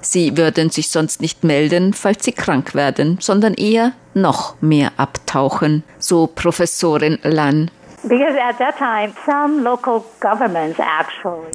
Sie 0.00 0.36
würden 0.36 0.70
sich 0.70 0.90
sonst 0.90 1.20
nicht 1.20 1.44
melden, 1.44 1.92
falls 1.92 2.24
sie 2.24 2.32
krank 2.32 2.74
werden, 2.74 3.18
sondern 3.20 3.54
eher 3.54 3.92
noch 4.14 4.60
mehr 4.60 4.90
abtauchen, 4.96 5.84
so 5.98 6.26
Professorin 6.26 7.18
Lan. 7.22 7.70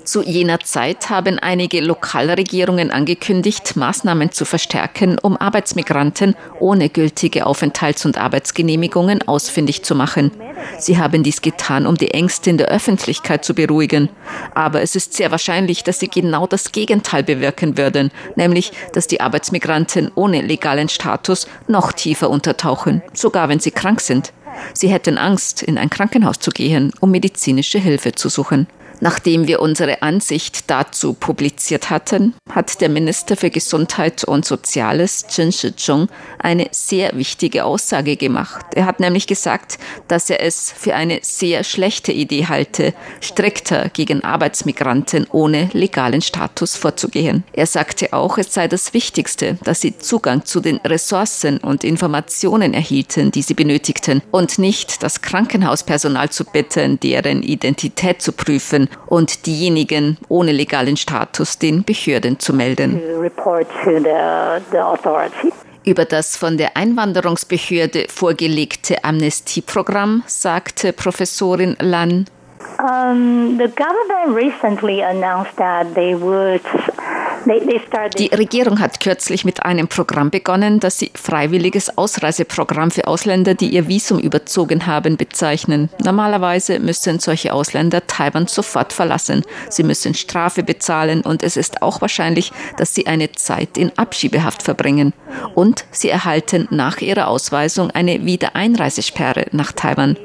Zu 0.06 0.24
jener 0.24 0.62
Zeit 0.62 1.10
haben 1.10 1.40
einige 1.40 1.82
Lokalregierungen 1.82 2.90
angekündigt, 2.90 3.76
Maßnahmen 3.76 4.32
zu 4.32 4.46
verstärken, 4.46 5.20
um 5.22 5.36
Arbeitsmigranten 5.36 6.36
ohne 6.62 6.88
gültige 6.88 7.46
Aufenthalts- 7.46 8.06
und 8.06 8.18
Arbeitsgenehmigungen 8.18 9.28
ausfindig 9.28 9.84
zu 9.84 9.94
machen. 9.94 10.32
Sie 10.80 10.98
haben 10.98 11.22
dies 11.22 11.42
getan, 11.42 11.86
um 11.86 11.96
die 11.96 12.12
Ängste 12.12 12.50
in 12.50 12.58
der 12.58 12.70
Öffentlichkeit 12.70 13.44
zu 13.44 13.54
beruhigen. 13.54 14.08
Aber 14.56 14.82
es 14.82 14.96
ist 14.96 15.16
sehr 15.16 15.32
wahrscheinlich, 15.32 15.84
dass 15.84 16.00
sie 16.00 16.08
genau 16.08 16.48
das 16.48 16.72
Gegenteil 16.72 17.24
bewirken 17.24 17.78
würden, 17.78 18.10
nämlich, 18.38 18.72
dass 18.94 19.08
die 19.08 19.20
Arbeitsmigranten 19.20 20.12
ohne 20.16 20.40
legalen 20.40 20.88
Status 20.88 21.46
noch 21.68 21.92
tiefer 21.92 22.30
untertauchen, 22.30 23.02
sogar 23.14 23.50
wenn 23.50 23.60
sie 23.60 23.72
krank 23.72 24.00
sind. 24.00 24.32
Sie 24.74 24.90
hätten 24.90 25.18
Angst, 25.18 25.64
in 25.64 25.78
ein 25.78 25.90
Krankenhaus 25.90 26.40
zu 26.40 26.52
gehen, 26.52 26.92
um 27.00 27.12
medizinische 27.12 27.80
Hilfe 27.80 28.14
zu 28.14 28.30
suchen. 28.30 28.68
Nachdem 29.00 29.48
wir 29.48 29.62
unsere 29.62 30.02
Ansicht 30.02 30.70
dazu 30.70 31.14
publiziert 31.14 31.90
hatten, 31.90 32.34
hat 32.50 32.82
der 32.82 32.90
Minister 32.90 33.38
für 33.38 33.50
Gesundheit 33.50 34.24
und 34.24 34.46
Soziales, 34.46 35.26
Chen 35.28 35.52
Shizhong, 35.52 36.10
eine 36.40 36.68
sehr 36.72 37.12
wichtige 37.16 37.66
Aussage 37.66 38.16
gemacht. 38.16 38.66
Er 38.74 38.86
hat 38.86 39.00
nämlich 39.00 39.28
gesagt, 39.28 39.78
dass 40.08 40.30
er 40.30 40.42
es 40.42 40.74
für 40.76 40.96
eine 40.96 41.20
sehr 41.22 41.64
schlechte 41.64 42.12
Idee 42.12 42.48
halte, 42.48 42.94
strikter 43.22 43.90
gegen 43.90 44.24
Arbeitsmigranten 44.24 45.28
ohne 45.32 45.70
legalen 45.74 46.22
Status 46.22 46.76
vorzugehen. 46.76 47.44
Er 47.54 47.68
sagte 47.68 48.14
auch, 48.14 48.38
es 48.38 48.54
sei 48.54 48.68
das 48.68 48.94
Wichtigste, 48.94 49.58
dass 49.64 49.82
sie 49.82 49.98
Zugang 50.00 50.46
zu 50.46 50.60
den 50.60 50.78
Ressourcen 50.78 51.60
und 51.60 51.84
Informationen 51.84 52.74
erhielten, 52.74 53.32
die 53.32 53.42
sie 53.42 53.54
benötigten, 53.54 54.22
und 54.32 54.58
nicht 54.58 55.04
das 55.04 55.22
Krankenhauspersonal 55.22 56.30
zu 56.30 56.46
bitten, 56.46 57.00
deren 57.00 57.44
Identität 57.44 58.22
zu 58.22 58.32
prüfen 58.32 58.87
und 59.08 59.46
diejenigen 59.46 60.18
ohne 60.30 60.52
legalen 60.52 60.98
Status 60.98 61.58
den 61.58 61.84
Behörden 61.84 62.40
zu 62.40 62.54
melden. 62.54 63.02
Über 65.86 66.06
das 66.06 66.36
von 66.36 66.58
der 66.58 66.76
Einwanderungsbehörde 66.76 68.08
vorgelegte 68.10 69.04
Amnestieprogramm 69.04 70.24
sagte 70.28 70.92
Professorin 70.92 71.78
Lan. 71.80 72.26
Um, 72.80 73.58
the 73.58 73.70
government 73.70 74.36
recently 74.36 75.02
announced 75.02 75.56
that 75.58 75.96
they 75.96 76.14
would 76.14 76.62
Die 78.18 78.28
Regierung 78.28 78.80
hat 78.80 79.00
kürzlich 79.00 79.46
mit 79.46 79.64
einem 79.64 79.88
Programm 79.88 80.30
begonnen, 80.30 80.80
das 80.80 81.00
sie 81.00 81.12
freiwilliges 81.14 81.98
Ausreiseprogramm 81.98 82.92
für 82.92 83.08
Ausländer, 83.08 83.54
die 83.54 83.70
ihr 83.70 83.88
Visum 83.88 84.20
überzogen 84.20 84.86
haben, 84.86 85.18
bezeichnen. 85.18 85.90
Normalerweise 86.04 86.80
müssen 86.80 87.20
solche 87.20 87.54
Ausländer 87.54 88.06
Taiwan 88.06 88.48
sofort 88.48 88.92
verlassen. 88.92 89.44
Sie 89.70 89.84
müssen 89.84 90.14
Strafe 90.14 90.64
bezahlen 90.64 91.22
und 91.22 91.42
es 91.44 91.58
ist 91.58 91.82
auch 91.82 92.02
wahrscheinlich, 92.02 92.52
dass 92.78 92.94
sie 92.94 93.08
eine 93.08 93.32
Zeit 93.32 93.78
in 93.78 93.98
Abschiebehaft 93.98 94.64
verbringen. 94.64 95.14
Und 95.56 95.86
sie 95.92 96.10
erhalten 96.10 96.68
nach 96.70 97.00
ihrer 97.00 97.28
Ausweisung 97.28 97.92
eine 97.92 98.26
Wiedereinreisesperre 98.26 99.48
nach 99.52 99.72
Taiwan. 99.72 100.18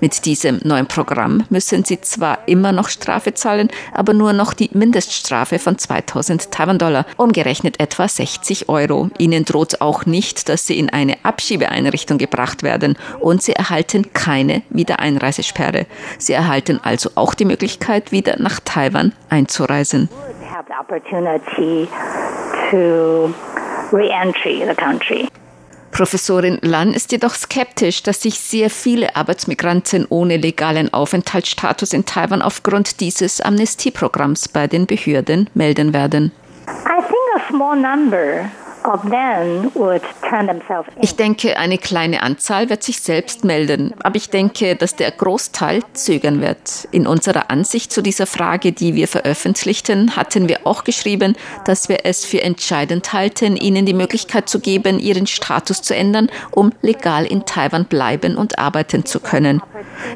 Mit 0.00 0.24
diesem 0.24 0.60
neuen 0.64 0.86
Programm 0.86 1.44
müssen 1.50 1.84
sie 1.84 2.00
zwar 2.00 2.38
immer 2.46 2.72
noch 2.72 2.88
Strafe 2.88 3.34
zahlen, 3.34 3.68
aber 3.92 4.12
nur 4.14 4.32
noch 4.32 4.54
die 4.54 4.70
Mindeststrafe 4.72 5.58
von 5.58 5.78
2000 5.78 6.50
Taiwan-Dollar, 6.50 7.06
umgerechnet 7.16 7.80
etwa 7.80 8.08
60 8.08 8.68
Euro. 8.68 9.10
Ihnen 9.18 9.44
droht 9.44 9.80
auch 9.80 10.06
nicht, 10.06 10.48
dass 10.48 10.66
sie 10.66 10.78
in 10.78 10.90
eine 10.90 11.16
Abschiebeeinrichtung 11.24 12.18
gebracht 12.18 12.62
werden 12.62 12.96
und 13.20 13.42
sie 13.42 13.52
erhalten 13.52 14.12
keine 14.12 14.62
Wiedereinreisesperre. 14.70 15.86
Sie 16.18 16.32
erhalten 16.32 16.80
also 16.82 17.10
auch 17.14 17.34
die 17.34 17.44
Möglichkeit, 17.44 18.12
wieder 18.12 18.36
nach 18.38 18.60
Taiwan 18.64 19.12
einzureisen. 19.28 20.08
Professorin 25.92 26.58
Lan 26.62 26.94
ist 26.94 27.12
jedoch 27.12 27.34
skeptisch, 27.34 28.02
dass 28.02 28.22
sich 28.22 28.38
sehr 28.38 28.70
viele 28.70 29.14
Arbeitsmigranten 29.14 30.06
ohne 30.08 30.38
legalen 30.38 30.92
Aufenthaltsstatus 30.92 31.92
in 31.92 32.06
Taiwan 32.06 32.40
aufgrund 32.40 33.00
dieses 33.00 33.42
Amnestieprogramms 33.42 34.48
bei 34.48 34.66
den 34.66 34.86
Behörden 34.86 35.50
melden 35.52 35.92
werden. 35.92 36.32
I 36.66 37.02
think 37.02 37.36
a 37.36 37.48
small 37.48 37.76
number 37.76 38.50
ich 41.00 41.16
denke, 41.16 41.56
eine 41.56 41.78
kleine 41.78 42.22
Anzahl 42.22 42.68
wird 42.70 42.82
sich 42.82 43.00
selbst 43.00 43.44
melden, 43.44 43.94
aber 44.02 44.16
ich 44.16 44.30
denke, 44.30 44.76
dass 44.76 44.96
der 44.96 45.10
Großteil 45.10 45.82
zögern 45.92 46.40
wird. 46.40 46.88
In 46.90 47.06
unserer 47.06 47.50
Ansicht 47.50 47.92
zu 47.92 48.02
dieser 48.02 48.26
Frage, 48.26 48.72
die 48.72 48.94
wir 48.94 49.08
veröffentlichten, 49.08 50.16
hatten 50.16 50.48
wir 50.48 50.66
auch 50.66 50.84
geschrieben, 50.84 51.36
dass 51.64 51.88
wir 51.88 52.00
es 52.04 52.24
für 52.24 52.42
entscheidend 52.42 53.12
halten, 53.12 53.56
ihnen 53.56 53.86
die 53.86 53.94
Möglichkeit 53.94 54.48
zu 54.48 54.60
geben, 54.60 54.98
ihren 54.98 55.26
Status 55.26 55.82
zu 55.82 55.94
ändern, 55.94 56.30
um 56.50 56.72
legal 56.82 57.24
in 57.24 57.44
Taiwan 57.44 57.84
bleiben 57.84 58.36
und 58.36 58.58
arbeiten 58.58 59.04
zu 59.04 59.20
können. 59.20 59.62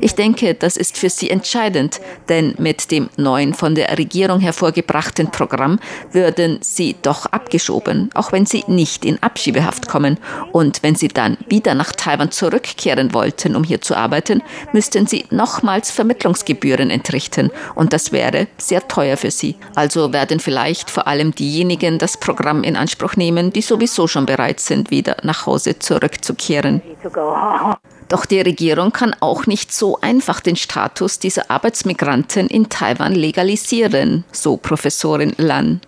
Ich 0.00 0.14
denke, 0.14 0.55
das 0.55 0.76
ist 0.76 0.96
für 0.96 1.11
sie 1.11 1.31
entscheidend, 1.31 2.00
denn 2.29 2.55
mit 2.59 2.90
dem 2.90 3.09
neuen 3.16 3.55
von 3.55 3.74
der 3.74 3.96
Regierung 3.98 4.40
hervorgebrachten 4.40 5.31
Programm 5.31 5.79
würden 6.12 6.59
sie 6.62 6.96
doch 7.02 7.26
abgeschoben, 7.26 8.11
auch 8.14 8.33
wenn 8.33 8.46
sie 8.56 8.72
nicht 8.72 9.04
in 9.04 9.22
Abschiebehaft 9.22 9.88
kommen. 9.88 10.18
Und 10.52 10.82
wenn 10.82 10.94
sie 10.94 11.08
dann 11.08 11.36
wieder 11.48 11.74
nach 11.74 11.92
Taiwan 11.92 12.30
zurückkehren 12.30 13.12
wollten, 13.12 13.56
um 13.56 13.64
hier 13.64 13.80
zu 13.80 13.96
arbeiten, 13.96 14.42
müssten 14.72 15.06
sie 15.06 15.26
nochmals 15.30 15.90
Vermittlungsgebühren 15.90 16.90
entrichten. 16.90 17.50
Und 17.74 17.92
das 17.92 18.12
wäre 18.12 18.46
sehr 18.58 18.86
teuer 18.88 19.16
für 19.16 19.30
sie. 19.30 19.56
Also 19.74 20.12
werden 20.12 20.40
vielleicht 20.40 20.90
vor 20.90 21.06
allem 21.06 21.34
diejenigen 21.34 21.98
das 21.98 22.16
Programm 22.16 22.62
in 22.62 22.76
Anspruch 22.76 23.16
nehmen, 23.16 23.52
die 23.52 23.62
sowieso 23.62 24.06
schon 24.06 24.26
bereit 24.26 24.60
sind, 24.60 24.90
wieder 24.90 25.16
nach 25.22 25.46
Hause 25.46 25.78
zurückzukehren. 25.78 26.80
Doch 28.08 28.24
die 28.24 28.40
Regierung 28.40 28.92
kann 28.92 29.16
auch 29.18 29.46
nicht 29.46 29.72
so 29.72 29.98
einfach 30.00 30.40
den 30.40 30.56
Status 30.56 31.18
dieser 31.18 31.50
Arbeitsmigranten 31.50 32.46
in 32.46 32.68
Taiwan 32.68 33.14
legalisieren, 33.14 34.24
so 34.30 34.56
Professorin 34.56 35.34
Lan. 35.38 35.80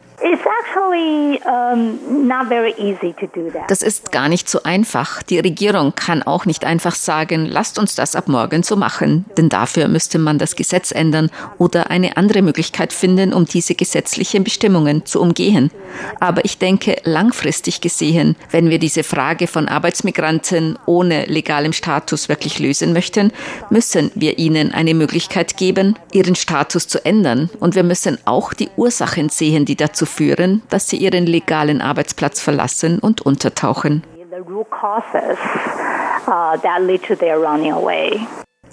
Das 3.69 3.83
ist 3.83 4.11
gar 4.11 4.29
nicht 4.29 4.49
so 4.49 4.63
einfach. 4.65 5.23
Die 5.23 5.39
Regierung 5.39 5.95
kann 5.95 6.23
auch 6.23 6.45
nicht 6.45 6.65
einfach 6.65 6.95
sagen, 6.95 7.47
lasst 7.47 7.79
uns 7.79 7.95
das 7.95 8.17
ab 8.17 8.27
morgen 8.29 8.63
so 8.63 8.77
machen, 8.77 9.27
denn 9.37 9.49
dafür 9.49 9.87
müsste 9.87 10.19
man 10.19 10.39
das 10.39 10.57
Gesetz 10.57 10.91
ändern 10.91 11.31
oder 11.59 11.91
eine 11.91 12.17
andere 12.17 12.43
Möglichkeit 12.43 12.93
finden, 12.93 13.33
um 13.33 13.45
diese 13.45 13.75
gesetzlichen 13.75 14.43
Bestimmungen 14.43 15.07
zu 15.07 15.21
umgehen. 15.21 15.71
Aber 16.19 16.45
ich 16.45 16.59
denke, 16.59 16.97
langfristig 17.05 17.81
gesehen, 17.81 18.35
wenn 18.51 18.71
wir 18.71 18.79
diese 18.79 19.05
Frage 19.05 19.47
von 19.47 19.69
Arbeitsmigranten 19.69 20.79
ohne 20.87 21.27
legalem 21.27 21.73
Status 21.73 22.29
wirklich 22.29 22.59
lösen 22.59 22.93
möchten, 22.93 23.33
müssen 23.71 24.11
wir 24.15 24.39
ihnen 24.39 24.73
eine 24.73 24.95
Möglichkeit 24.95 25.57
geben, 25.57 25.97
ihren 26.13 26.35
Status 26.35 26.89
zu 26.89 27.05
ändern. 27.05 27.51
Und 27.61 27.77
wir 27.77 27.85
müssen 27.85 28.19
auch 28.25 28.53
die 28.53 28.71
Ursachen 28.77 29.29
sehen, 29.29 29.65
die 29.65 29.77
dazu 29.77 30.07
führen, 30.09 30.63
dass 30.71 30.89
sie 30.89 30.97
ihren 30.97 31.27
legalen 31.27 31.81
Arbeitsplatz 31.81 32.41
verlassen 32.41 32.99
und 32.99 33.21
untertauchen. 33.23 34.03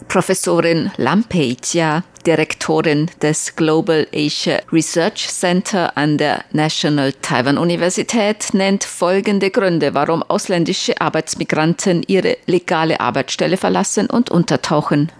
Professorin 0.08 0.91
Lampetia, 0.98 2.04
Direktorin 2.26 3.10
des 3.21 3.56
Global 3.56 4.08
Asia 4.13 4.60
Research 4.71 5.28
Center 5.30 5.95
an 5.95 6.17
der 6.17 6.43
National 6.52 7.13
Taiwan 7.13 7.58
Universität, 7.58 8.54
nennt 8.54 8.84
folgende 8.84 9.52
Gründe, 9.52 9.93
warum 9.93 10.24
ausländische 10.24 11.00
Arbeitsmigranten 11.00 12.04
ihre 12.08 12.38
legale 12.45 13.00
Arbeitsstelle 13.00 13.58
verlassen 13.58 14.08
und 14.10 14.30
untertauchen. 14.32 15.12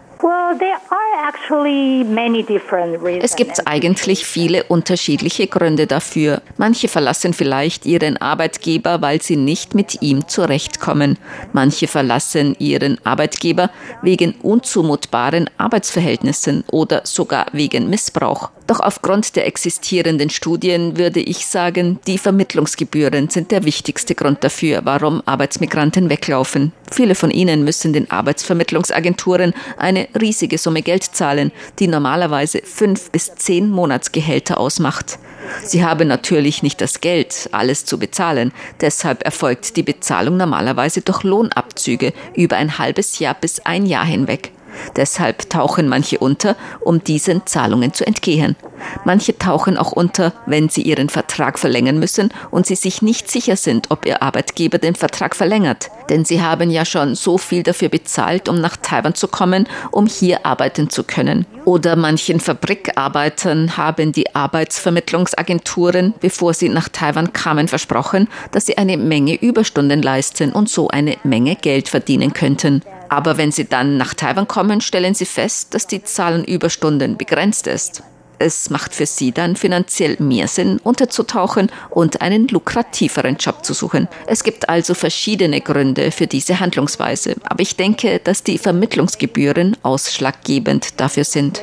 Es 3.22 3.36
gibt 3.36 3.68
eigentlich 3.68 4.26
viele 4.26 4.64
unterschiedliche 4.64 5.48
Gründe 5.48 5.88
dafür. 5.88 6.42
Manche 6.58 6.88
verlassen 6.88 7.34
vielleicht 7.34 7.86
ihren 7.86 8.18
Arbeitgeber, 8.18 9.02
weil 9.02 9.22
sie 9.22 9.36
nicht 9.36 9.76
mit 9.76 10.02
ihm 10.02 10.28
zurechtkommen. 10.28 11.18
Manche 11.54 11.88
verlassen 11.88 12.56
ihren 12.60 13.04
Arbeitgeber 13.06 13.70
wegen 14.02 14.36
unzumutbaren 14.42 15.50
Arbeitsverhältnissen 15.58 16.64
oder 16.72 17.02
sogar 17.06 17.48
wegen 17.52 17.90
Missbrauch. 17.90 18.52
Doch 18.68 18.80
aufgrund 18.80 19.36
der 19.36 19.46
existierenden 19.46 20.32
Studien 20.32 20.98
würde 20.98 21.20
ich 21.20 21.46
sagen, 21.46 22.00
die 22.08 22.18
Vermittlungsgebühren 22.18 23.30
sind 23.30 23.52
der 23.52 23.64
wichtigste 23.64 24.16
Grund 24.16 24.44
dafür, 24.44 24.82
warum 24.86 25.22
Arbeitsmigranten 25.26 26.10
weglaufen. 26.10 26.72
Viele 26.92 27.14
von 27.14 27.30
ihnen 27.30 27.64
müssen 27.64 27.94
den 27.94 28.10
Arbeitsvermittlungsagenturen 28.10 29.54
eine 29.78 30.08
riesige 30.20 30.58
Summe 30.58 30.82
Geld 30.82 31.04
zahlen, 31.04 31.52
die 31.80 31.88
normalerweise 31.88 32.62
fünf 32.64 33.12
bis 33.12 33.36
zehn 33.36 33.70
Monatsgehälter 33.70 34.60
ausmacht. 34.60 35.20
Sie 35.64 35.84
haben 35.84 36.08
natürlich 36.08 36.64
nicht 36.64 36.82
das 36.82 37.02
Geld, 37.02 37.50
alles 37.52 37.86
zu 37.86 38.00
bezahlen. 38.00 38.52
Deshalb 38.82 39.24
erfolgt 39.24 39.78
die 39.78 39.84
Bezahlung 39.84 40.38
normalerweise 40.38 41.02
durch 41.02 41.24
Lohnabzüge 41.24 42.14
über 42.36 42.58
ein 42.58 42.78
halbes 42.78 43.20
Jahr 43.20 43.36
bis 43.36 43.60
ein 43.60 43.86
Jahr 43.86 44.06
hinweg. 44.06 44.52
Deshalb 44.96 45.50
tauchen 45.50 45.88
manche 45.88 46.20
unter, 46.20 46.56
um 46.80 47.04
diesen 47.04 47.46
Zahlungen 47.46 47.94
zu 47.94 48.06
entgehen. 48.06 48.56
Manche 49.04 49.38
tauchen 49.38 49.78
auch 49.78 49.92
unter, 49.92 50.34
wenn 50.46 50.70
sie 50.70 50.82
ihren 50.82 51.10
Vertrag 51.10 51.60
verlängern 51.60 52.00
müssen 52.00 52.30
und 52.52 52.66
sie 52.66 52.76
sich 52.76 53.02
nicht 53.02 53.30
sicher 53.30 53.56
sind, 53.56 53.92
ob 53.92 54.06
ihr 54.06 54.22
Arbeitgeber 54.22 54.78
den 54.78 54.96
Vertrag 54.96 55.36
verlängert. 55.36 55.90
Denn 56.10 56.26
sie 56.26 56.42
haben 56.42 56.70
ja 56.70 56.86
schon 56.86 57.16
so 57.16 57.38
viel 57.38 57.64
dafür 57.64 57.90
bezahlt, 57.90 58.48
um 58.50 58.60
nach 58.60 58.78
Taiwan 58.78 59.16
zu 59.16 59.28
kommen, 59.28 59.68
um 59.92 60.08
hier 60.08 60.46
arbeiten 60.46 60.90
zu 60.90 61.04
können. 61.04 61.46
Oder 61.66 61.96
manchen 61.96 62.40
Fabrikarbeitern 62.40 63.76
haben 63.78 64.12
die 64.12 64.36
Arbeitsvermittlungsagenturen, 64.36 66.14
bevor 66.20 66.54
sie 66.54 66.70
nach 66.70 66.90
Taiwan 66.90 67.34
kamen, 67.34 67.68
versprochen, 67.68 68.28
dass 68.52 68.68
sie 68.68 68.78
eine 68.78 68.98
Menge 68.98 69.36
Überstunden 69.36 70.02
leisten 70.02 70.52
und 70.52 70.70
so 70.70 70.90
eine 70.90 71.18
Menge 71.24 71.56
Geld 71.56 71.90
verdienen 71.90 72.34
könnten. 72.34 72.82
Aber 73.10 73.38
wenn 73.38 73.52
sie 73.52 73.66
dann 73.66 73.98
nach 73.98 74.14
Taiwan 74.14 74.48
kommen, 74.48 74.82
stellen 74.82 75.14
sie 75.14 75.26
fest, 75.26 75.74
dass 75.74 75.88
die 75.88 76.04
Zahl 76.04 76.34
an 76.34 76.44
Überstunden 76.44 77.18
begrenzt 77.18 77.68
ist. 77.68 78.04
Es 78.38 78.70
macht 78.70 78.94
für 78.94 79.06
sie 79.06 79.32
dann 79.32 79.56
finanziell 79.56 80.18
mehr 80.20 80.48
Sinn, 80.48 80.80
unterzutauchen 80.84 81.72
und 81.90 82.22
einen 82.22 82.48
lukrativeren 82.48 83.38
Job 83.38 83.64
zu 83.64 83.74
suchen. 83.74 84.08
Es 84.28 84.44
gibt 84.44 84.68
also 84.68 84.94
verschiedene 84.94 85.62
Gründe 85.62 86.12
für 86.12 86.28
diese 86.28 86.60
Handlungsweise, 86.60 87.36
aber 87.46 87.62
ich 87.62 87.78
denke, 87.78 88.20
dass 88.20 88.44
die 88.44 88.58
Vermittlungsgebühren 88.58 89.78
ausschlaggebend 89.84 91.00
dafür 91.00 91.24
sind. 91.24 91.62